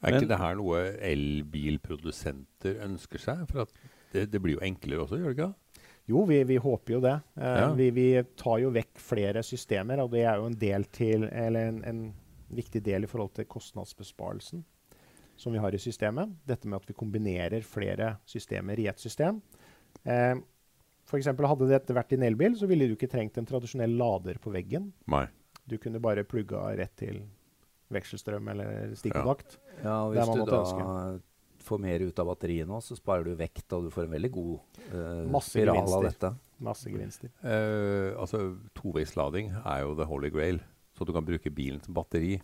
Er 0.01 0.17
ikke 0.17 0.29
det 0.31 0.39
her 0.41 0.57
noe 0.57 0.79
elbilprodusenter 1.05 2.79
ønsker 2.87 3.21
seg? 3.21 3.43
For 3.49 3.69
det, 4.13 4.27
det, 4.33 4.41
blir 4.41 4.57
jo 4.57 4.63
enklere 4.65 5.03
også, 5.03 5.19
gjør 5.21 5.33
det 5.33 5.37
ikke? 5.37 5.83
Jo, 6.09 6.23
vi, 6.27 6.39
vi 6.49 6.57
håper 6.61 6.95
jo 6.95 7.01
det. 7.03 7.15
Eh, 7.37 7.57
ja. 7.61 7.69
vi, 7.77 7.89
vi, 7.95 8.07
tar 8.37 8.57
jo 8.63 8.71
vekk 8.73 9.01
flere 9.01 9.43
systemer, 9.45 10.01
og 10.01 10.11
det 10.13 10.25
er 10.25 10.41
jo 10.41 10.49
en, 10.49 10.57
del 10.61 10.87
til, 10.93 11.27
en, 11.29 11.81
en 11.85 12.01
viktig 12.51 12.81
del 12.85 13.05
i 13.05 13.09
forhold 13.09 13.35
til 13.37 13.49
kostnadsbesparelsen 13.49 14.65
som 15.41 15.53
vi 15.53 15.61
har 15.61 15.73
i 15.73 15.81
systemet. 15.81 16.33
Dette 16.45 16.69
med 16.69 16.81
at 16.81 16.89
vi 16.89 16.97
kombinerer 16.97 17.65
flere 17.65 18.15
systemer 18.29 18.79
i 18.79 18.87
ett 18.91 18.99
system. 19.01 19.39
Eh, 20.03 20.35
for 21.07 21.17
eksempel, 21.19 21.47
hadde 21.49 21.69
dette 21.69 21.95
vært 21.95 22.13
din 22.13 22.21
en 22.21 22.29
elbil, 22.29 22.57
så 22.57 22.69
ville 22.69 22.87
du 22.87 22.95
ikke 22.95 23.09
trengt 23.11 23.39
en 23.41 23.47
tradisjonell 23.49 23.95
lader 23.97 24.37
på 24.41 24.53
veggen. 24.53 24.91
Nei. 25.11 25.25
Du 25.69 25.77
kunne 25.81 26.01
bare 26.03 26.25
plugga 26.27 26.63
rett 26.77 26.93
til 26.99 27.21
vekselstrøm 27.91 28.47
eller 28.53 28.95
stikkontakt. 28.97 29.57
Ja. 29.81 29.83
ja, 29.83 29.97
og 30.05 30.15
hvis 30.15 30.31
du 30.31 30.43
da 30.47 30.61
ønske. 30.61 30.85
får 31.61 31.81
mer 31.83 32.05
ut 32.07 32.21
av 32.23 32.29
batteriet 32.31 32.69
nå, 32.69 32.79
så 32.83 32.97
sparer 32.97 33.27
du 33.27 33.35
vekt, 33.39 33.67
og 33.75 33.87
du 33.87 33.91
får 33.93 34.07
en 34.07 34.15
veldig 34.15 34.31
god 34.33 34.79
uh, 34.93 35.41
spiral 35.45 35.97
av 35.99 36.07
dette. 36.07 36.31
Masse 36.61 36.93
gevinster. 36.93 37.33
Uh, 37.41 38.13
altså, 38.21 38.43
Toveislading 38.77 39.51
er 39.61 39.83
jo 39.83 39.95
the 39.97 40.07
holy 40.07 40.31
grail, 40.33 40.61
så 40.97 41.07
du 41.07 41.13
kan 41.15 41.25
bruke 41.27 41.53
bilen 41.53 41.81
som 41.83 41.97
batteri. 41.97 42.37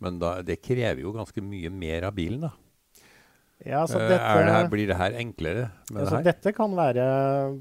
Men 0.00 0.18
da, 0.20 0.38
det 0.44 0.62
krever 0.64 1.02
jo 1.04 1.12
ganske 1.12 1.44
mye 1.44 1.70
mer 1.72 2.08
av 2.08 2.16
bilen, 2.16 2.48
da. 2.48 2.54
Ja, 3.60 3.82
altså 3.82 3.98
dette, 4.00 4.16
det 4.16 4.52
her, 4.54 4.68
blir 4.72 4.88
det 4.88 4.96
her 4.96 5.16
enklere? 5.20 5.66
Altså 5.92 6.20
det 6.22 6.30
dette 6.30 6.52
kan 6.56 6.72
være 6.72 7.02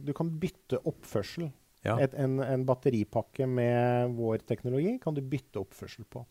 Du 0.07 0.13
kan 0.15 0.29
bytte 0.39 0.79
oppførsel. 0.87 1.49
Ja. 1.85 1.95
Et, 2.03 2.13
en, 2.19 2.39
en, 2.43 2.65
batteripakke 2.67 3.47
med 3.47 4.15
vår 4.17 4.43
teknologi 4.49 4.97
kan 5.01 5.15
du 5.15 5.21
bytte 5.23 5.61
oppførsel 5.61 6.05
på. 6.09 6.25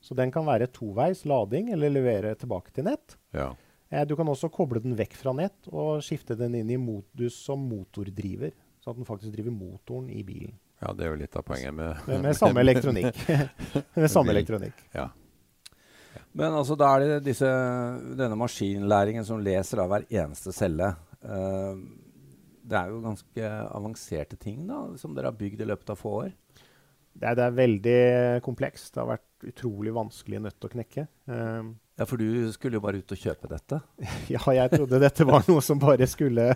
Så 0.00 0.16
den 0.16 0.32
kan 0.32 0.46
være 0.48 0.70
toveis 0.72 1.24
lading 1.28 1.70
eller 1.74 1.92
levere 1.92 2.34
tilbake 2.40 2.72
til 2.76 2.88
nett. 2.88 3.16
Ja. 3.36 3.50
Eh, 3.90 4.06
du 4.08 4.16
kan 4.16 4.28
også 4.28 4.50
koble 4.52 4.82
den 4.82 4.96
vekk 4.98 5.16
fra 5.18 5.34
nett 5.36 5.70
og 5.72 6.02
skifte 6.04 6.36
den 6.38 6.56
inn 6.60 6.72
i 6.72 6.80
modus 6.80 7.36
som 7.44 7.62
motordriver. 7.68 8.52
Så 8.80 8.92
at 8.92 9.00
den 9.00 9.08
faktisk 9.08 9.34
driver 9.34 9.52
motoren 9.52 10.08
i 10.12 10.22
bilen. 10.24 10.54
Ja, 10.80 10.94
det 10.96 11.04
er 11.04 11.10
jo 11.12 11.18
litt 11.20 11.34
av 11.36 11.44
poenget 11.44 11.74
med 11.76 12.06
Med, 12.08 12.22
med 12.24 12.36
samme 12.36 12.62
elektronikk. 12.64 13.18
med 14.00 14.08
samme 14.08 14.32
elektronikk. 14.32 14.86
Ja. 14.96 15.10
Men 16.32 16.54
altså, 16.54 16.76
da 16.78 16.92
er 16.94 17.04
det 17.04 17.24
disse, 17.26 17.48
denne 18.18 18.38
maskinlæringen 18.38 19.26
som 19.26 19.42
leser 19.42 19.82
av 19.82 19.90
hver 19.90 20.06
eneste 20.08 20.54
celle. 20.54 20.94
Eh, 21.20 21.82
det 22.70 22.78
er 22.78 22.92
jo 22.92 23.02
ganske 23.04 23.52
avanserte 23.68 24.38
ting 24.40 24.64
da, 24.68 24.84
som 25.00 25.14
dere 25.16 25.32
har 25.32 25.38
bygd 25.38 25.64
i 25.64 25.68
løpet 25.68 25.92
av 25.92 25.98
få 25.98 26.14
år. 26.24 26.32
Det 27.10 27.26
er, 27.26 27.36
det 27.36 27.44
er 27.44 27.56
veldig 27.58 28.00
komplekst. 28.46 28.92
Det 28.94 29.02
har 29.02 29.10
vært 29.16 29.50
utrolig 29.50 29.92
vanskelig 29.96 30.40
nødt 30.46 30.66
å 30.66 30.70
knekke. 30.72 31.08
Um, 31.26 31.74
Ja, 32.00 32.06
For 32.08 32.16
du 32.16 32.48
skulle 32.54 32.78
jo 32.78 32.80
bare 32.80 33.02
ut 33.02 33.12
og 33.12 33.20
kjøpe 33.20 33.48
dette. 33.50 33.76
ja, 34.32 34.40
jeg 34.56 34.72
trodde 34.72 35.02
dette 35.02 35.26
var 35.28 35.44
noe 35.50 35.60
som 35.64 35.80
bare 35.82 36.06
skulle 36.08 36.46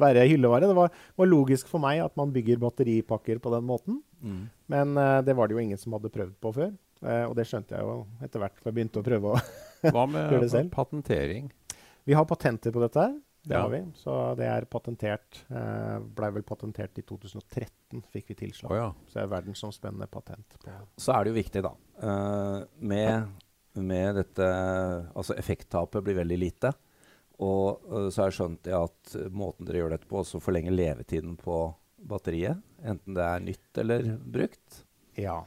være 0.00 0.24
hyllevare. 0.26 0.66
Det 0.66 0.74
var, 0.74 0.90
var 1.20 1.30
logisk 1.30 1.70
for 1.70 1.82
meg 1.84 2.02
at 2.02 2.16
man 2.18 2.32
bygger 2.34 2.58
batteripakker 2.64 3.38
på 3.44 3.52
den 3.54 3.68
måten. 3.68 4.00
Mm. 4.18 4.40
Men 4.74 4.98
uh, 4.98 5.20
det 5.22 5.36
var 5.38 5.46
det 5.46 5.54
jo 5.54 5.62
ingen 5.62 5.78
som 5.78 5.94
hadde 5.94 6.10
prøvd 6.10 6.34
på 6.42 6.52
før. 6.56 6.74
Uh, 6.98 7.28
og 7.28 7.36
det 7.38 7.46
skjønte 7.46 7.78
jeg 7.78 7.86
jo 7.86 8.00
etter 8.26 8.42
hvert 8.42 8.58
da 8.58 8.72
jeg 8.72 8.78
begynte 8.80 8.98
å 8.98 9.06
prøve 9.06 9.36
å 9.36 9.38
gjøre 9.86 10.42
det 10.42 10.50
selv. 10.50 10.66
Hva 10.66 10.66
med 10.66 10.74
patentering? 10.74 11.46
Vi 12.08 12.18
har 12.18 12.26
patenter 12.26 12.74
på 12.74 12.82
dette 12.82 13.04
her. 13.04 13.14
Det 13.46 13.54
Ja. 13.54 13.60
har 13.62 13.70
vi. 13.70 13.80
Så 13.94 14.14
det 14.36 14.44
er 14.46 14.64
patentert. 14.66 15.44
Eh, 15.50 15.98
Blei 16.00 16.30
vel 16.34 16.42
patentert 16.42 16.98
i 16.98 17.02
2013, 17.02 18.02
fikk 18.12 18.28
vi 18.28 18.34
tilslag. 18.34 18.70
Oh, 18.72 18.76
ja. 18.76 18.88
Så 19.06 19.14
det 19.14 19.22
er 19.22 19.30
verdensomspennende 19.36 20.06
patent. 20.10 20.58
på 20.64 20.74
Så 20.98 21.14
er 21.14 21.24
det 21.24 21.32
jo 21.32 21.38
viktig, 21.42 21.62
da. 21.62 21.72
eh, 22.02 22.64
med, 22.80 23.28
med 23.74 24.14
dette 24.16 24.48
Altså, 25.14 25.34
effekttapet 25.38 26.04
blir 26.04 26.16
veldig 26.18 26.38
lite. 26.38 26.74
Og 27.40 27.80
uh, 27.86 28.08
så 28.10 28.22
har 28.24 28.30
jeg 28.32 28.38
skjønt 28.40 28.66
at 28.74 29.12
måten 29.30 29.64
dere 29.64 29.78
gjør 29.84 29.90
dette 29.94 30.08
på, 30.10 30.18
også 30.18 30.40
forlenger 30.42 30.72
levetiden 30.74 31.36
på 31.38 31.74
batteriet. 32.02 32.58
Enten 32.82 33.14
det 33.14 33.22
er 33.22 33.44
nytt 33.46 33.78
eller 33.78 34.16
brukt. 34.18 34.84
Ja. 35.16 35.44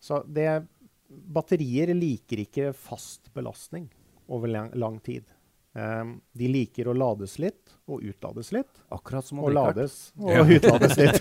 Så 0.00 0.24
det 0.26 0.66
Batterier 1.08 1.92
liker 1.94 2.40
ikke 2.42 2.72
fast 2.74 3.28
belastning 3.34 3.86
over 4.26 4.48
lang, 4.50 4.72
lang 4.74 4.98
tid. 5.04 5.22
Um, 5.74 6.20
de 6.38 6.46
liker 6.48 6.86
å 6.86 6.94
lades 6.94 7.32
litt 7.42 7.72
og 7.90 8.04
utlades 8.06 8.52
litt. 8.54 8.70
Akkurat 8.94 9.26
som 9.26 9.40
å 9.42 9.48
Og 9.48 9.56
lades 9.56 10.12
og 10.16 10.52
utlades 10.54 10.94
litt. 11.00 11.18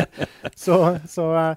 så 0.64 0.98
så 1.06 1.26
eh, 1.38 1.54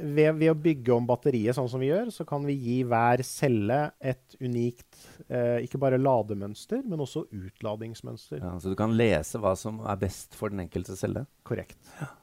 ved, 0.00 0.34
ved 0.38 0.50
å 0.52 0.56
bygge 0.58 0.92
om 0.94 1.06
batteriet 1.08 1.54
sånn 1.56 1.68
som 1.70 1.80
vi 1.82 1.88
gjør, 1.88 2.10
så 2.14 2.26
kan 2.28 2.42
vi 2.46 2.54
gi 2.58 2.76
hver 2.86 3.22
celle 3.26 3.78
et 4.02 4.36
unikt 4.42 4.98
eh, 5.28 5.62
ikke 5.64 5.78
bare 5.80 6.00
lademønster, 6.02 6.82
men 6.86 7.00
også 7.02 7.24
utladingsmønster. 7.34 8.42
Ja, 8.42 8.52
så 8.60 8.74
du 8.74 8.76
kan 8.78 8.94
lese 8.98 9.40
hva 9.42 9.54
som 9.58 9.80
er 9.86 9.98
best 10.02 10.36
for 10.38 10.52
den 10.52 10.64
enkelte 10.66 10.96
celle. 10.98 11.24
Korrekt. 11.46 11.78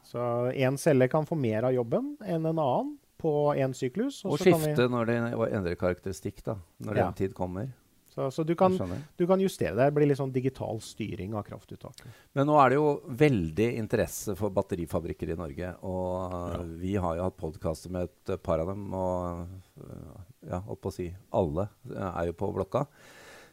Så 0.08 0.52
én 0.54 0.78
celle 0.80 1.08
kan 1.12 1.28
få 1.28 1.36
mer 1.40 1.68
av 1.68 1.74
jobben 1.76 2.14
enn 2.24 2.44
en 2.46 2.60
annen 2.60 2.94
på 3.24 3.32
én 3.58 3.74
syklus. 3.76 4.22
Og 4.28 4.38
så 4.38 4.52
kan 4.52 4.60
vi- 4.62 4.68
skifte 4.76 4.90
når 4.92 5.06
det 5.10 5.18
endrer 5.58 5.80
karakteristikk 5.80 6.44
da, 6.46 6.58
når 6.84 6.96
Ja. 6.98 7.04
den 7.08 7.14
tid 7.24 7.34
kommer. 7.34 7.72
Så, 8.16 8.30
så 8.32 8.44
du, 8.48 8.54
kan, 8.56 8.78
du 9.20 9.26
kan 9.28 9.42
justere 9.44 9.76
det. 9.76 9.90
Det 9.90 9.96
blir 9.98 10.08
litt 10.08 10.20
sånn 10.22 10.32
digital 10.32 10.80
styring 10.84 11.34
av 11.36 11.44
kraftuttaket. 11.48 12.08
Men 12.38 12.48
nå 12.48 12.56
er 12.62 12.72
det 12.72 12.78
jo 12.80 12.88
veldig 13.24 13.68
interesse 13.82 14.38
for 14.40 14.56
batterifabrikker 14.56 15.34
i 15.34 15.40
Norge. 15.40 15.74
Og 15.84 16.38
Ja. 16.56 16.62
vi 16.80 16.96
har 16.96 17.18
jo 17.20 17.28
hatt 17.28 17.38
podkaster 17.42 17.92
med 17.92 18.08
et 18.08 18.34
eh, 18.38 18.40
par 18.40 18.64
av 18.64 18.72
dem, 18.72 18.88
og 18.96 19.84
øh, 19.84 20.16
ja, 20.48 20.62
holdt 20.64 20.82
på 20.82 20.94
å 20.94 20.96
si 20.96 21.10
alle 21.36 21.68
er 21.92 22.32
jo 22.32 22.38
på 22.40 22.54
blokka. 22.56 22.86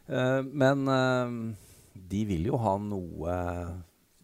Uh, 0.03 0.41
men 0.43 0.87
uh, 0.91 1.55
de 1.95 2.23
vil 2.27 2.49
jo 2.49 2.57
ha 2.59 2.73
noe 2.79 3.35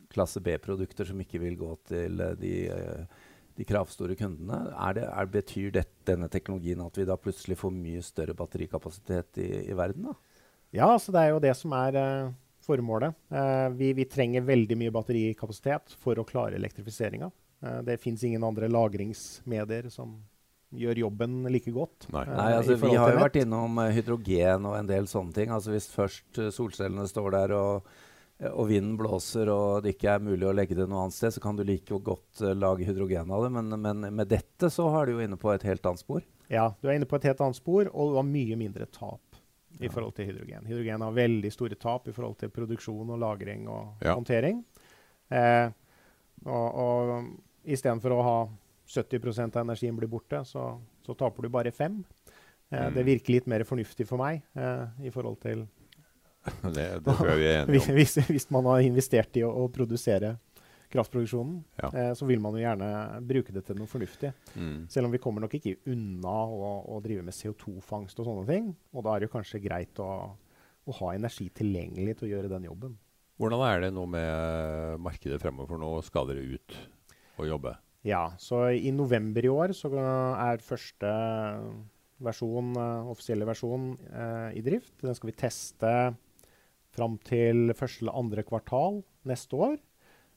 klasse 0.09 0.41
B-produkter 0.43 1.07
som 1.07 1.19
ikke 1.21 1.41
vil 1.41 1.57
gå 1.59 1.69
til 1.89 2.21
eh, 2.23 2.35
de, 2.39 2.53
eh, 2.73 3.27
de 3.59 3.67
kravstore 3.67 4.15
kundene. 4.19 4.59
Er 4.71 4.95
det, 4.95 5.05
er, 5.11 5.29
betyr 5.33 5.73
det, 5.75 5.85
denne 6.07 6.29
teknologien 6.31 6.81
at 6.83 6.95
vi 6.97 7.07
da 7.07 7.17
plutselig 7.19 7.59
får 7.59 7.73
mye 7.75 8.03
større 8.05 8.35
batterikapasitet 8.39 9.41
i, 9.43 9.49
i 9.67 9.77
verden? 9.77 10.09
da? 10.09 10.15
Ja, 10.71 10.87
altså 10.93 11.11
det 11.15 11.25
er 11.25 11.33
jo 11.33 11.43
det 11.43 11.53
som 11.57 11.73
er 11.75 11.97
uh, 11.99 12.31
formålet. 12.65 13.17
Uh, 13.33 13.67
vi, 13.75 13.91
vi 13.97 14.07
trenger 14.07 14.47
veldig 14.47 14.77
mye 14.79 14.95
batterikapasitet 14.95 15.95
for 15.99 16.21
å 16.21 16.27
klare 16.27 16.59
elektrifiseringa. 16.59 17.31
Uh, 17.59 17.79
det 17.87 17.99
fins 18.01 18.23
ingen 18.23 18.45
andre 18.47 18.69
lagringsmedier 18.71 19.89
som 19.93 20.15
gjør 20.75 21.01
jobben 21.05 21.41
like 21.49 21.71
godt. 21.73 22.07
Nei. 22.13 22.25
Uh, 22.27 22.35
Nei, 22.37 22.51
altså 22.59 22.77
Vi 22.81 22.93
har 22.93 23.13
jo 23.13 23.23
vært 23.23 23.39
innom 23.41 23.81
eh, 23.81 23.95
hydrogen 23.97 24.67
og 24.69 24.77
en 24.77 24.89
del 24.89 25.09
sånne 25.09 25.35
ting. 25.35 25.53
Altså 25.55 25.73
Hvis 25.73 25.89
først 25.93 26.41
eh, 26.41 26.51
solcellene 26.53 27.07
står 27.09 27.33
der 27.35 27.55
og, 27.57 27.89
eh, 27.89 28.05
og 28.39 28.69
vinden 28.69 28.95
blåser 28.95 29.49
og 29.51 29.83
det 29.83 29.97
ikke 29.97 30.13
er 30.13 30.21
mulig 30.23 30.45
å 30.47 30.53
legge 30.55 30.75
det 30.77 30.85
noe 30.87 31.01
annet 31.03 31.15
sted, 31.17 31.33
så 31.35 31.41
kan 31.43 31.57
du 31.59 31.63
like 31.67 31.97
godt 32.05 32.39
eh, 32.41 32.53
lage 32.55 32.85
hydrogen 32.87 33.31
av 33.35 33.43
det. 33.43 33.49
Men, 33.51 33.73
men 33.83 34.05
med 34.15 34.29
dette 34.31 34.69
så 34.71 34.85
har 34.93 35.05
du 35.09 35.17
jo 35.17 35.23
inne 35.25 35.35
på 35.39 35.51
et 35.51 35.65
helt 35.67 35.85
annet 35.89 35.99
spor. 35.99 36.23
Ja, 36.47 36.69
du 36.79 36.87
er 36.87 36.95
inne 36.95 37.09
på 37.09 37.19
et 37.19 37.27
helt 37.27 37.41
annet 37.43 37.59
spor, 37.59 37.89
og 37.91 38.13
du 38.13 38.15
har 38.21 38.27
mye 38.27 38.55
mindre 38.59 38.87
tap 38.87 39.21
i 39.79 39.85
Ja. 39.85 39.91
forhold 39.91 40.15
til 40.17 40.25
hydrogen. 40.31 40.65
Hydrogen 40.65 41.03
har 41.05 41.11
veldig 41.13 41.51
store 41.53 41.75
tap 41.79 42.07
i 42.07 42.15
forhold 42.15 42.39
til 42.39 42.49
produksjon 42.49 43.11
og 43.13 43.19
lagring 43.21 43.67
og 43.69 43.99
Ja. 44.07 44.15
håndtering. 44.15 44.63
Eh, 45.29 45.69
og 46.45 46.79
og 46.79 47.29
istedenfor 47.67 48.15
å 48.15 48.23
ha 48.23 48.37
70% 48.87 49.55
av 49.59 49.67
energien 49.67 49.95
blir 49.99 50.09
borte, 50.09 50.39
så, 50.47 50.79
så 51.05 51.13
taper 51.15 51.43
du 51.43 51.49
bare 51.49 51.71
5 51.71 51.99
eh, 52.71 52.87
Mm. 52.89 52.93
Det 52.93 53.03
virker 53.05 53.33
litt 53.33 53.47
mer 53.47 53.63
fornuftig 53.65 54.07
for 54.07 54.17
meg 54.17 54.41
eh, 54.55 54.87
i 55.03 55.09
forhold 55.13 55.39
til 55.41 55.67
Det, 56.75 56.85
det 57.03 57.15
tror 57.17 57.29
jeg 57.33 57.39
vi 57.41 57.47
er 57.49 57.57
enige 57.65 57.81
om. 57.83 57.95
hvis, 57.99 58.13
hvis 58.29 58.47
man 58.55 58.65
har 58.71 58.85
investert 58.85 59.35
i 59.37 59.43
å, 59.45 59.49
å 59.63 59.67
produsere 59.73 60.37
kraftproduksjonen, 60.89 61.59
Ja. 61.83 61.89
eh, 61.93 62.13
så 62.17 62.25
vil 62.25 62.39
man 62.41 62.55
jo 62.57 62.63
gjerne 62.63 62.87
bruke 63.29 63.53
det 63.53 63.61
til 63.67 63.77
noe 63.77 63.85
fornuftig. 63.91 64.31
Mm. 64.57 64.87
Selv 64.89 65.05
om 65.05 65.11
vi 65.13 65.19
kommer 65.21 65.43
nok 65.43 65.53
ikke 65.59 65.75
unna 65.91 66.37
å, 66.49 66.71
å 66.95 67.01
drive 67.05 67.21
med 67.27 67.35
CO2-fangst 67.37 68.17
og 68.23 68.25
sånne 68.25 68.45
ting. 68.49 68.71
Og 68.95 69.05
da 69.05 69.13
er 69.13 69.21
det 69.21 69.29
jo 69.29 69.35
kanskje 69.35 69.61
greit 69.61 70.01
å, 70.01 70.07
å 70.89 70.95
ha 71.01 71.11
energi 71.13 71.49
tilgjengelig 71.53 72.17
til 72.19 72.29
å 72.29 72.31
gjøre 72.31 72.49
den 72.55 72.65
jobben. 72.71 72.95
Hvordan 73.39 73.61
er 73.67 73.83
det 73.85 73.91
nå 73.95 74.07
med 74.09 74.97
markedet 75.05 75.37
fremover? 75.43 75.77
Nå 75.79 75.91
skal 76.07 76.25
dere 76.31 76.41
ut 76.57 76.73
og 77.39 77.45
jobbe. 77.47 77.75
Ja, 78.07 78.31
så 78.41 78.65
i 78.73 78.89
november 78.95 79.45
i 79.45 79.51
år 79.53 79.71
så 79.77 79.91
er 79.93 80.63
første 80.63 81.11
versjon, 82.23 82.73
eh, 82.75 83.11
offisielle 83.13 83.45
versjon 83.47 83.91
eh, 84.09 84.57
i 84.59 84.63
drift. 84.65 84.95
Den 85.03 85.15
skal 85.15 85.29
vi 85.31 85.37
teste 85.39 85.93
fram 86.99 87.17
til 87.25 87.71
første 87.79 88.03
eller 88.05 88.19
andre 88.19 88.43
kvartal 88.47 89.01
neste 89.29 89.55
år. 89.57 89.77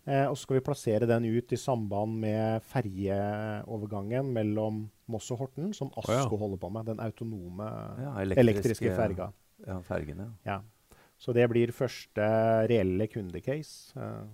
Eh, 0.07 0.25
og 0.27 0.35
så 0.35 0.43
skal 0.49 0.57
vi 0.59 0.65
plassere 0.67 1.07
den 1.07 1.29
ut 1.31 1.53
i 1.55 1.59
samband 1.63 2.17
med 2.25 2.65
ferjeovergangen 2.67 4.33
mellom 4.35 4.85
Moss 5.13 5.31
og 5.35 5.43
Horten, 5.45 5.73
som 5.77 5.91
Å, 5.95 6.03
ja. 6.09 6.23
ASKO 6.25 6.39
holder 6.41 6.61
på 6.63 6.71
med. 6.75 6.89
Den 6.91 7.03
autonome 7.05 7.69
Ja, 8.03 8.15
elektriske 8.25 8.95
ferga. 8.97 9.31
Ja, 9.67 9.81
fergen, 9.87 10.23
ja. 10.25 10.31
Ja. 10.49 10.61
Så 11.23 11.31
det 11.37 11.45
blir 11.53 11.71
første 11.71 12.25
reelle 12.67 13.07
kundecase 13.07 13.95
eh, 13.95 14.25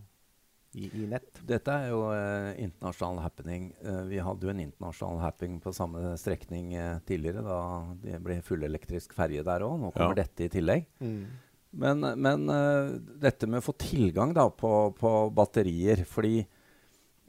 i, 0.78 0.86
i 1.02 1.06
nett. 1.10 1.42
Dette 1.48 1.74
er 1.82 1.90
jo 1.92 1.98
eh, 2.14 2.54
internasjonal 2.64 3.20
happening. 3.26 3.66
Eh, 3.82 4.00
vi 4.08 4.22
hadde 4.24 4.48
jo 4.48 4.52
en 4.54 4.62
internasjonal 4.64 5.20
happening 5.20 5.58
på 5.64 5.72
samme 5.76 6.14
strekning 6.20 6.72
eh, 6.78 6.94
tidligere, 7.08 7.44
da 7.44 7.58
det 8.06 8.22
ble 8.24 8.38
fullelektrisk 8.46 9.12
ferje 9.18 9.44
der 9.44 9.66
òg. 9.68 9.76
Nå 9.82 9.92
kommer 9.92 10.16
Ja. 10.16 10.22
dette 10.24 10.48
i 10.48 10.52
tillegg. 10.56 10.88
Mm. 11.04 11.26
Men, 11.70 12.00
men 12.16 12.46
uh, 12.48 12.94
dette 13.20 13.48
med 13.48 13.60
å 13.60 13.66
få 13.66 13.74
tilgang 13.76 14.32
da, 14.36 14.46
på, 14.48 14.70
på 14.96 15.12
batterier 15.36 16.00
fordi 16.08 16.46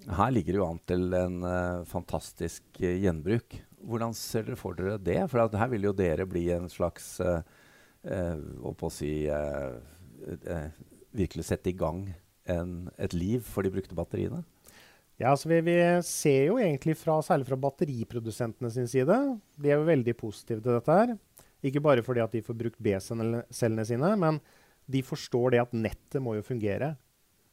her 0.07 0.31
ligger 0.31 0.55
det 0.55 0.61
jo 0.61 0.67
an 0.67 0.79
til 0.87 1.15
en 1.17 1.41
uh, 1.43 1.87
fantastisk 1.89 2.63
uh, 2.79 2.87
gjenbruk. 2.87 3.57
Hvordan 3.83 4.15
ser 4.15 4.47
dere 4.47 4.59
for 4.59 4.77
dere 4.77 4.95
det? 5.01 5.19
For 5.31 5.59
her 5.59 5.71
vil 5.73 5.89
jo 5.89 5.95
dere 5.95 6.27
bli 6.29 6.47
en 6.55 6.69
slags 6.71 7.17
uh, 7.23 7.41
å 8.63 8.91
si 8.93 9.11
Virkelig 11.09 11.45
sette 11.47 11.71
i 11.71 11.75
gang 11.75 12.03
en, 12.51 12.73
et 13.01 13.15
liv 13.15 13.41
for 13.43 13.65
de 13.65 13.71
brukte 13.73 13.95
batteriene. 13.97 14.43
Ja, 15.19 15.33
altså 15.33 15.49
vi, 15.51 15.57
vi 15.65 15.75
ser 16.05 16.45
jo 16.47 16.59
egentlig 16.61 16.95
fra, 16.99 17.17
særlig 17.25 17.47
fra 17.49 17.57
batteriprodusentene 17.59 18.69
sin 18.71 18.87
side, 18.87 19.17
de 19.59 19.71
er 19.71 19.79
jo 19.79 19.87
veldig 19.87 20.15
positive 20.19 20.61
til 20.63 20.77
dette 20.77 20.95
her. 20.95 21.15
Ikke 21.65 21.81
bare 21.83 22.03
fordi 22.05 22.23
at 22.23 22.33
de 22.35 22.43
får 22.45 22.57
brukt 22.59 22.79
B-cellene 22.79 23.85
sine, 23.87 24.13
men 24.19 24.39
de 24.89 25.01
forstår 25.05 25.55
det 25.55 25.63
at 25.63 25.75
nettet 25.75 26.23
må 26.23 26.37
jo 26.37 26.45
fungere 26.45 26.93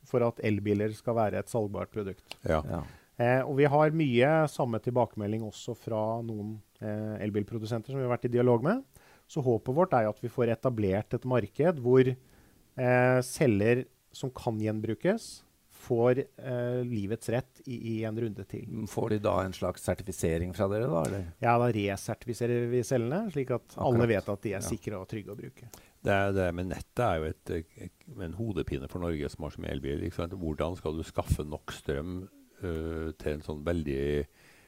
for 0.07 0.23
at 0.23 0.39
elbiler 0.47 0.93
skal 0.95 1.17
være 1.19 1.43
et 1.43 1.51
salgbart 1.51 1.91
produkt. 1.93 2.37
Ja. 2.47 2.61
Ja. 2.71 2.85
Eh, 3.17 3.41
og 3.43 3.57
vi 3.59 3.67
har 3.73 3.97
mye 3.97 4.31
samme 4.53 4.79
tilbakemelding 4.85 5.45
også 5.47 5.75
fra 5.79 6.21
noen 6.25 6.59
eh, 6.85 7.17
elbilprodusenter 7.25 7.93
som 7.93 8.01
vi 8.01 8.05
har 8.05 8.13
vært 8.13 8.29
i 8.29 8.35
dialog 8.37 8.65
med. 8.67 8.85
Så 9.27 9.43
håpet 9.43 9.75
vårt 9.75 9.97
er 9.97 10.09
at 10.11 10.21
vi 10.23 10.31
får 10.31 10.53
etablert 10.55 11.17
et 11.17 11.27
marked 11.27 11.81
hvor 11.83 12.07
eh, 12.13 13.21
celler 13.27 13.87
som 14.15 14.31
kan 14.33 14.61
gjenbrukes, 14.61 15.43
får 15.87 16.21
eh, 16.21 16.81
livets 16.87 17.28
rett 17.33 17.61
i, 17.66 17.76
i 17.93 17.97
en 18.09 18.19
runde 18.21 18.45
til. 18.50 18.66
Får 18.90 19.14
de 19.14 19.19
da 19.25 19.35
en 19.45 19.55
slags 19.57 19.85
sertifisering 19.87 20.55
fra 20.57 20.69
dere, 20.73 20.88
da? 20.90 21.02
Eller? 21.09 21.26
Ja, 21.43 21.57
da 21.62 21.69
resertifiserer 21.75 22.66
vi 22.73 22.83
cellene, 22.87 23.31
slik 23.35 23.52
at 23.57 23.76
alle 23.83 24.09
vet 24.11 24.31
at 24.33 24.43
de 24.47 24.55
er 24.55 24.61
Ja. 24.61 24.64
sikre 24.66 24.99
og 25.00 25.07
trygge 25.11 25.35
å 25.35 25.38
bruke. 25.38 25.69
det, 26.07 26.16
det 26.37 26.49
med 26.55 26.71
nettet 26.71 27.02
er 27.02 27.21
jo 27.21 27.31
et, 27.31 27.93
en 28.28 28.35
hodepine 28.38 28.88
for 28.90 29.02
Norge 29.02 29.31
som 29.33 29.47
har 29.47 29.55
så 29.55 29.62
mye 29.62 29.75
elbil. 29.75 30.05
Hvordan 30.11 30.76
skal 30.78 30.99
du 30.99 31.05
skaffe 31.07 31.47
nok 31.47 31.75
strøm 31.75 32.19
uh, 32.62 33.12
til 33.19 33.33
en 33.33 33.47
sånn 33.47 33.62
veldig 33.66 34.26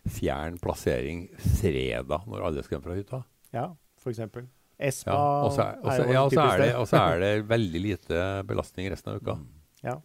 fjern 0.08 0.58
plassering 0.62 1.28
fredag 1.58 2.24
når 2.30 2.46
alle 2.46 2.64
skal 2.66 2.78
hjem 2.78 2.86
fra 2.86 2.96
hytta? 2.98 3.22
Ja, 3.54 3.66
f.eks. 4.00 4.24
Espa 4.78 5.10
ja, 5.10 5.22
og 5.42 5.52
så 5.56 5.64
er, 5.64 5.78
er, 5.82 6.12
ja, 6.14 6.20
er, 6.30 6.60
det, 6.62 6.98
er 7.00 7.22
det 7.22 7.32
veldig 7.54 7.80
lite 7.82 8.26
belastning 8.46 8.90
resten 8.92 9.10
av 9.10 9.18
uka. 9.18 9.34
Mm. 9.40 9.48
Ja. 9.82 9.96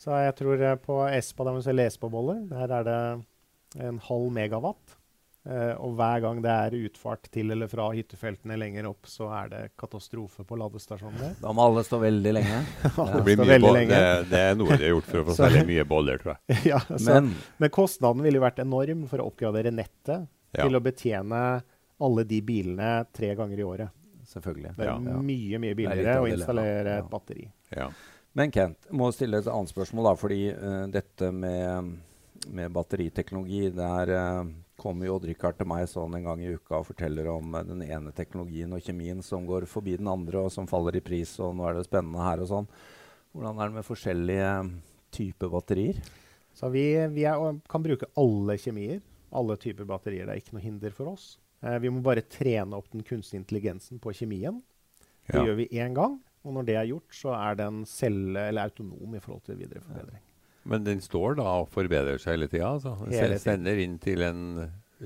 Så 0.00 0.14
jeg 0.16 0.36
tror 0.38 0.62
eh, 0.64 0.78
på 0.80 1.02
Espa, 1.12 1.44
der 1.44 1.58
man 1.58 1.64
selger 1.64 1.90
Espa-boller, 1.90 2.40
der 2.48 2.72
er 2.78 2.88
det 2.88 3.00
en 3.90 4.00
halv 4.06 4.32
megawatt. 4.34 4.96
Uh, 5.40 5.72
og 5.80 5.94
hver 5.96 6.20
gang 6.20 6.42
det 6.44 6.50
er 6.52 6.74
utfart 6.84 7.30
til 7.32 7.48
eller 7.54 7.68
fra 7.70 7.86
hyttefeltene 7.96 8.58
lenger 8.60 8.90
opp, 8.90 9.08
så 9.08 9.30
er 9.32 9.46
det 9.48 9.60
katastrofe 9.80 10.44
på 10.44 10.58
ladestasjonene. 10.60 11.30
Da 11.40 11.54
må 11.56 11.64
alle 11.64 11.84
stå 11.86 11.96
veldig 12.02 12.34
lenge. 12.36 12.58
det, 12.98 13.22
blir 13.24 13.40
mye 13.40 13.56
lenge. 13.62 13.88
Det, 13.88 14.26
det, 14.28 14.42
er 14.50 14.58
noe 14.60 14.68
de 14.74 14.84
har 14.84 14.92
gjort 14.92 15.08
for 15.08 15.22
å 15.22 15.24
få 15.30 15.38
selge 15.38 15.64
mye 15.72 15.86
boller, 15.88 16.20
tror 16.20 16.34
jeg. 16.34 16.58
ja, 16.74 16.82
så, 16.90 17.00
men, 17.06 17.32
men, 17.56 17.72
kostnaden 17.72 18.28
ville 18.28 18.42
vært 18.44 18.60
enorm 18.66 19.06
for 19.08 19.24
å 19.24 19.30
oppgradere 19.32 19.72
nettet 19.72 20.28
ja. 20.28 20.60
til 20.60 20.76
å 20.76 20.84
betjene 20.84 21.42
alle 22.04 22.28
de 22.28 22.44
bilene 22.44 22.92
tre 23.16 23.32
ganger 23.40 23.64
i 23.64 23.68
året. 23.70 23.96
Selvfølgelig. 24.30 24.76
Det 24.76 24.84
er 24.84 24.92
ja. 24.92 25.18
mye 25.24 25.64
mye 25.64 25.80
billigere 25.80 26.20
å 26.20 26.28
installere 26.28 27.00
et 27.00 27.08
batteri. 27.10 27.48
Men 28.38 28.52
Kent, 28.54 28.86
må 28.94 29.10
stille 29.14 29.40
et 29.40 29.50
annet 29.50 29.72
spørsmål, 29.72 30.10
da, 30.10 30.16
fordi 30.18 30.42
uh, 30.54 30.84
dette 30.92 31.30
med, 31.34 31.94
med 32.54 32.74
batteriteknologi 32.74 33.64
det 33.74 33.86
er 33.86 34.12
uh, 34.14 34.52
kommer 34.80 35.08
jo 35.08 35.16
Odd-Rikard 35.18 35.58
til 35.58 35.68
meg 35.68 35.88
sånn 35.90 36.14
en 36.16 36.28
gang 36.28 36.44
i 36.44 36.52
uka 36.54 36.78
og 36.78 36.86
forteller 36.92 37.28
om 37.32 37.58
uh, 37.58 37.64
den 37.66 37.82
ene 37.88 38.14
teknologien 38.16 38.70
og 38.76 38.86
kjemien 38.86 39.20
som 39.26 39.48
går 39.48 39.66
forbi 39.70 39.98
den 40.00 40.08
andre, 40.10 40.46
og 40.46 40.54
som 40.54 40.70
faller 40.70 41.00
i 41.00 41.04
pris, 41.04 41.34
og 41.42 41.56
nå 41.58 41.66
er 41.66 41.80
det 41.80 41.88
spennende 41.88 42.22
her 42.24 42.44
og 42.44 42.50
sånn. 42.52 42.70
Hvordan 43.34 43.58
er 43.58 43.70
det 43.70 43.78
med 43.80 43.86
forskjellige 43.86 44.54
typer 45.14 45.50
batterier? 45.52 46.00
Så 46.54 46.70
vi, 46.70 46.86
vi 47.14 47.26
er, 47.26 47.60
kan 47.70 47.82
bruke 47.82 48.08
alle 48.18 48.56
kjemier. 48.58 48.98
Alle 49.34 49.54
typer 49.62 49.86
batterier. 49.86 50.26
Det 50.26 50.34
er 50.34 50.40
ikke 50.42 50.56
noe 50.56 50.64
hinder 50.64 50.94
for 50.94 51.12
oss. 51.12 51.36
Uh, 51.62 51.78
vi 51.82 51.90
må 51.90 52.02
bare 52.02 52.26
trene 52.26 52.78
opp 52.78 52.90
den 52.94 53.06
kunstige 53.06 53.42
intelligensen 53.42 54.02
på 54.02 54.14
kjemien. 54.22 54.62
Det 55.30 55.38
ja. 55.38 55.46
gjør 55.46 55.60
vi 55.60 55.70
én 55.78 55.94
gang. 55.98 56.18
Og 56.46 56.56
når 56.56 56.66
det 56.68 56.76
er 56.80 56.88
gjort, 56.88 57.08
så 57.12 57.34
er 57.36 57.58
den 57.60 57.82
selv, 57.88 58.36
eller 58.40 58.70
autonom 58.70 59.16
i 59.16 59.20
forhold 59.20 59.42
til 59.48 59.58
videre 59.60 59.82
forbedring. 59.84 60.22
Men 60.70 60.84
den 60.84 61.00
står 61.04 61.36
da 61.40 61.48
og 61.62 61.68
forbedrer 61.72 62.20
seg 62.20 62.36
hele 62.36 62.48
tida? 62.48 62.70
Altså. 62.76 62.94
Den 63.08 63.36
sender 63.40 63.80
inn 63.80 63.98
til 64.00 64.24
en 64.24 64.42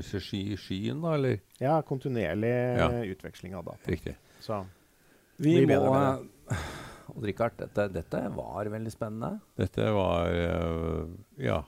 sky, 0.03 0.43
skyen, 0.59 1.03
da, 1.03 1.15
eller? 1.19 1.43
Ja, 1.63 1.77
kontinuerlig 1.87 2.55
ja. 2.81 2.89
utveksling 3.15 3.55
av 3.59 3.67
data. 3.71 3.91
Riktig. 3.91 4.17
Så 4.43 4.65
vi 5.43 5.61
må 5.67 5.83
Odd 7.15 7.27
Rikard, 7.29 7.53
dette, 7.59 7.85
dette, 7.93 8.21
var 8.35 8.69
veldig 8.73 8.91
spennende. 8.91 9.37
Dette 9.61 9.91
var 9.93 10.31
uh, 10.33 11.11
ja, 11.39 11.59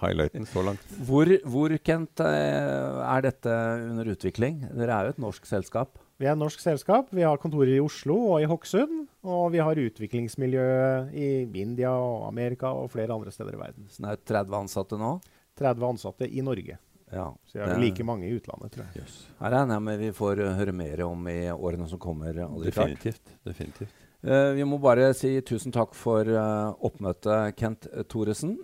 highlighten 0.00 0.48
så 0.48 0.64
langt. 0.66 0.82
Hvor, 1.06 1.30
hvor, 1.44 1.74
Kent, 1.84 2.22
eh, 2.24 3.02
er 3.04 3.26
dette 3.26 3.52
under 3.90 4.08
utvikling? 4.14 4.64
Dere 4.72 4.96
er 4.96 5.06
jo 5.06 5.14
et 5.14 5.22
norsk 5.22 5.46
selskap? 5.46 6.00
Vi 6.16 6.24
er 6.24 6.32
et 6.32 6.40
norsk 6.40 6.62
selskap. 6.62 7.10
Vi 7.12 7.24
har 7.26 7.36
kontorer 7.36 7.74
i 7.74 7.82
Oslo 7.82 8.16
og 8.30 8.40
i 8.40 8.48
Hokksund. 8.48 9.04
Og 9.26 9.50
vi 9.52 9.60
har 9.60 9.76
utviklingsmiljø 9.76 10.68
i 11.12 11.28
India 11.60 11.90
og 11.92 12.24
Amerika 12.30 12.70
og 12.72 12.88
flere 12.94 13.12
andre 13.12 13.32
steder 13.34 13.56
i 13.56 13.60
verden. 13.60 13.90
Så 13.92 14.04
det 14.04 14.14
er 14.14 14.22
30 14.32 14.56
ansatte 14.62 15.00
nå? 15.00 15.18
30 15.60 15.88
ansatte 15.90 16.28
i 16.28 16.44
Norge. 16.44 16.78
Ja, 17.12 17.28
så 17.46 17.60
jeg 17.60 17.68
har 17.68 17.78
like 17.78 18.06
mange 18.06 18.26
i 18.26 18.32
utlandet, 18.34 18.72
tror 18.72 18.86
jeg. 18.86 19.04
Yes. 19.04 19.18
Her 19.38 19.52
regner 19.54 19.76
jeg 19.76 19.86
med 19.90 20.00
vi 20.00 20.08
får 20.16 20.42
uh, 20.42 20.48
høre 20.58 20.74
mer 20.74 21.04
om 21.04 21.28
i 21.30 21.38
årene 21.52 21.86
som 21.90 22.00
kommer. 22.02 22.40
Definitivt. 22.64 23.36
definitivt. 23.46 24.02
Uh, 24.26 24.56
vi 24.56 24.64
må 24.66 24.80
bare 24.82 25.12
si 25.14 25.36
tusen 25.46 25.74
takk 25.74 25.94
for 25.94 26.26
uh, 26.26 26.72
oppmøtet, 26.88 27.54
Kent 27.60 27.86
Thoresen. 28.08 28.56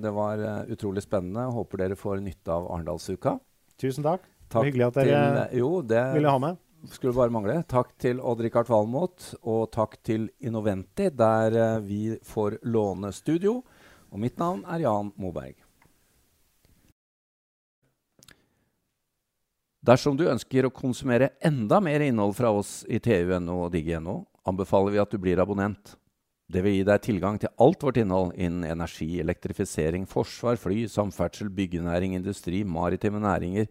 det 0.00 0.14
var 0.14 0.46
utrolig 0.70 1.02
spennende. 1.04 1.50
Håper 1.58 1.84
dere 1.84 1.98
får 1.98 2.22
nytte 2.24 2.54
av 2.54 2.70
Arendalsuka. 2.70 3.36
Tusen 3.82 4.06
takk. 4.06 4.24
takk 4.48 4.70
hyggelig 4.70 4.92
at 4.92 5.00
dere 5.02 5.22
til, 5.50 5.62
jo, 5.64 5.76
det, 5.82 6.06
ville 6.14 6.38
ha 6.38 6.40
med 6.40 6.66
skulle 6.88 7.14
bare 7.16 7.32
mangle. 7.32 7.58
Takk 7.68 7.92
til 8.00 8.20
Odd-Rikard 8.20 8.70
Valmot, 8.70 9.34
og 9.42 9.70
takk 9.74 9.98
til 10.06 10.28
Innoventi, 10.40 11.10
der 11.12 11.56
uh, 11.56 11.82
vi 11.84 12.16
får 12.24 12.60
låne 12.70 13.12
studio. 13.12 13.60
Og 14.10 14.22
mitt 14.22 14.38
navn 14.40 14.64
er 14.66 14.86
Jan 14.86 15.12
Moberg. 15.20 15.58
Dersom 19.80 20.16
du 20.18 20.26
ønsker 20.28 20.66
å 20.66 20.74
konsumere 20.74 21.30
enda 21.40 21.78
mer 21.80 22.02
innhold 22.04 22.34
fra 22.36 22.50
oss 22.52 22.82
i 22.84 22.98
TU.no 23.00 23.62
og 23.64 23.70
Digi.no, 23.72 24.18
anbefaler 24.44 24.92
vi 24.92 25.00
at 25.00 25.14
du 25.14 25.16
blir 25.22 25.40
abonnent. 25.40 25.94
Det 26.50 26.60
vil 26.64 26.80
gi 26.80 26.84
deg 26.84 27.04
tilgang 27.04 27.38
til 27.40 27.52
alt 27.62 27.84
vårt 27.86 28.00
innhold 28.02 28.34
innen 28.34 28.66
energi, 28.66 29.20
elektrifisering, 29.22 30.04
forsvar, 30.10 30.58
fly, 30.60 30.82
samferdsel, 30.90 31.48
byggenæring, 31.54 32.16
industri, 32.18 32.64
maritime 32.66 33.22
næringer, 33.22 33.70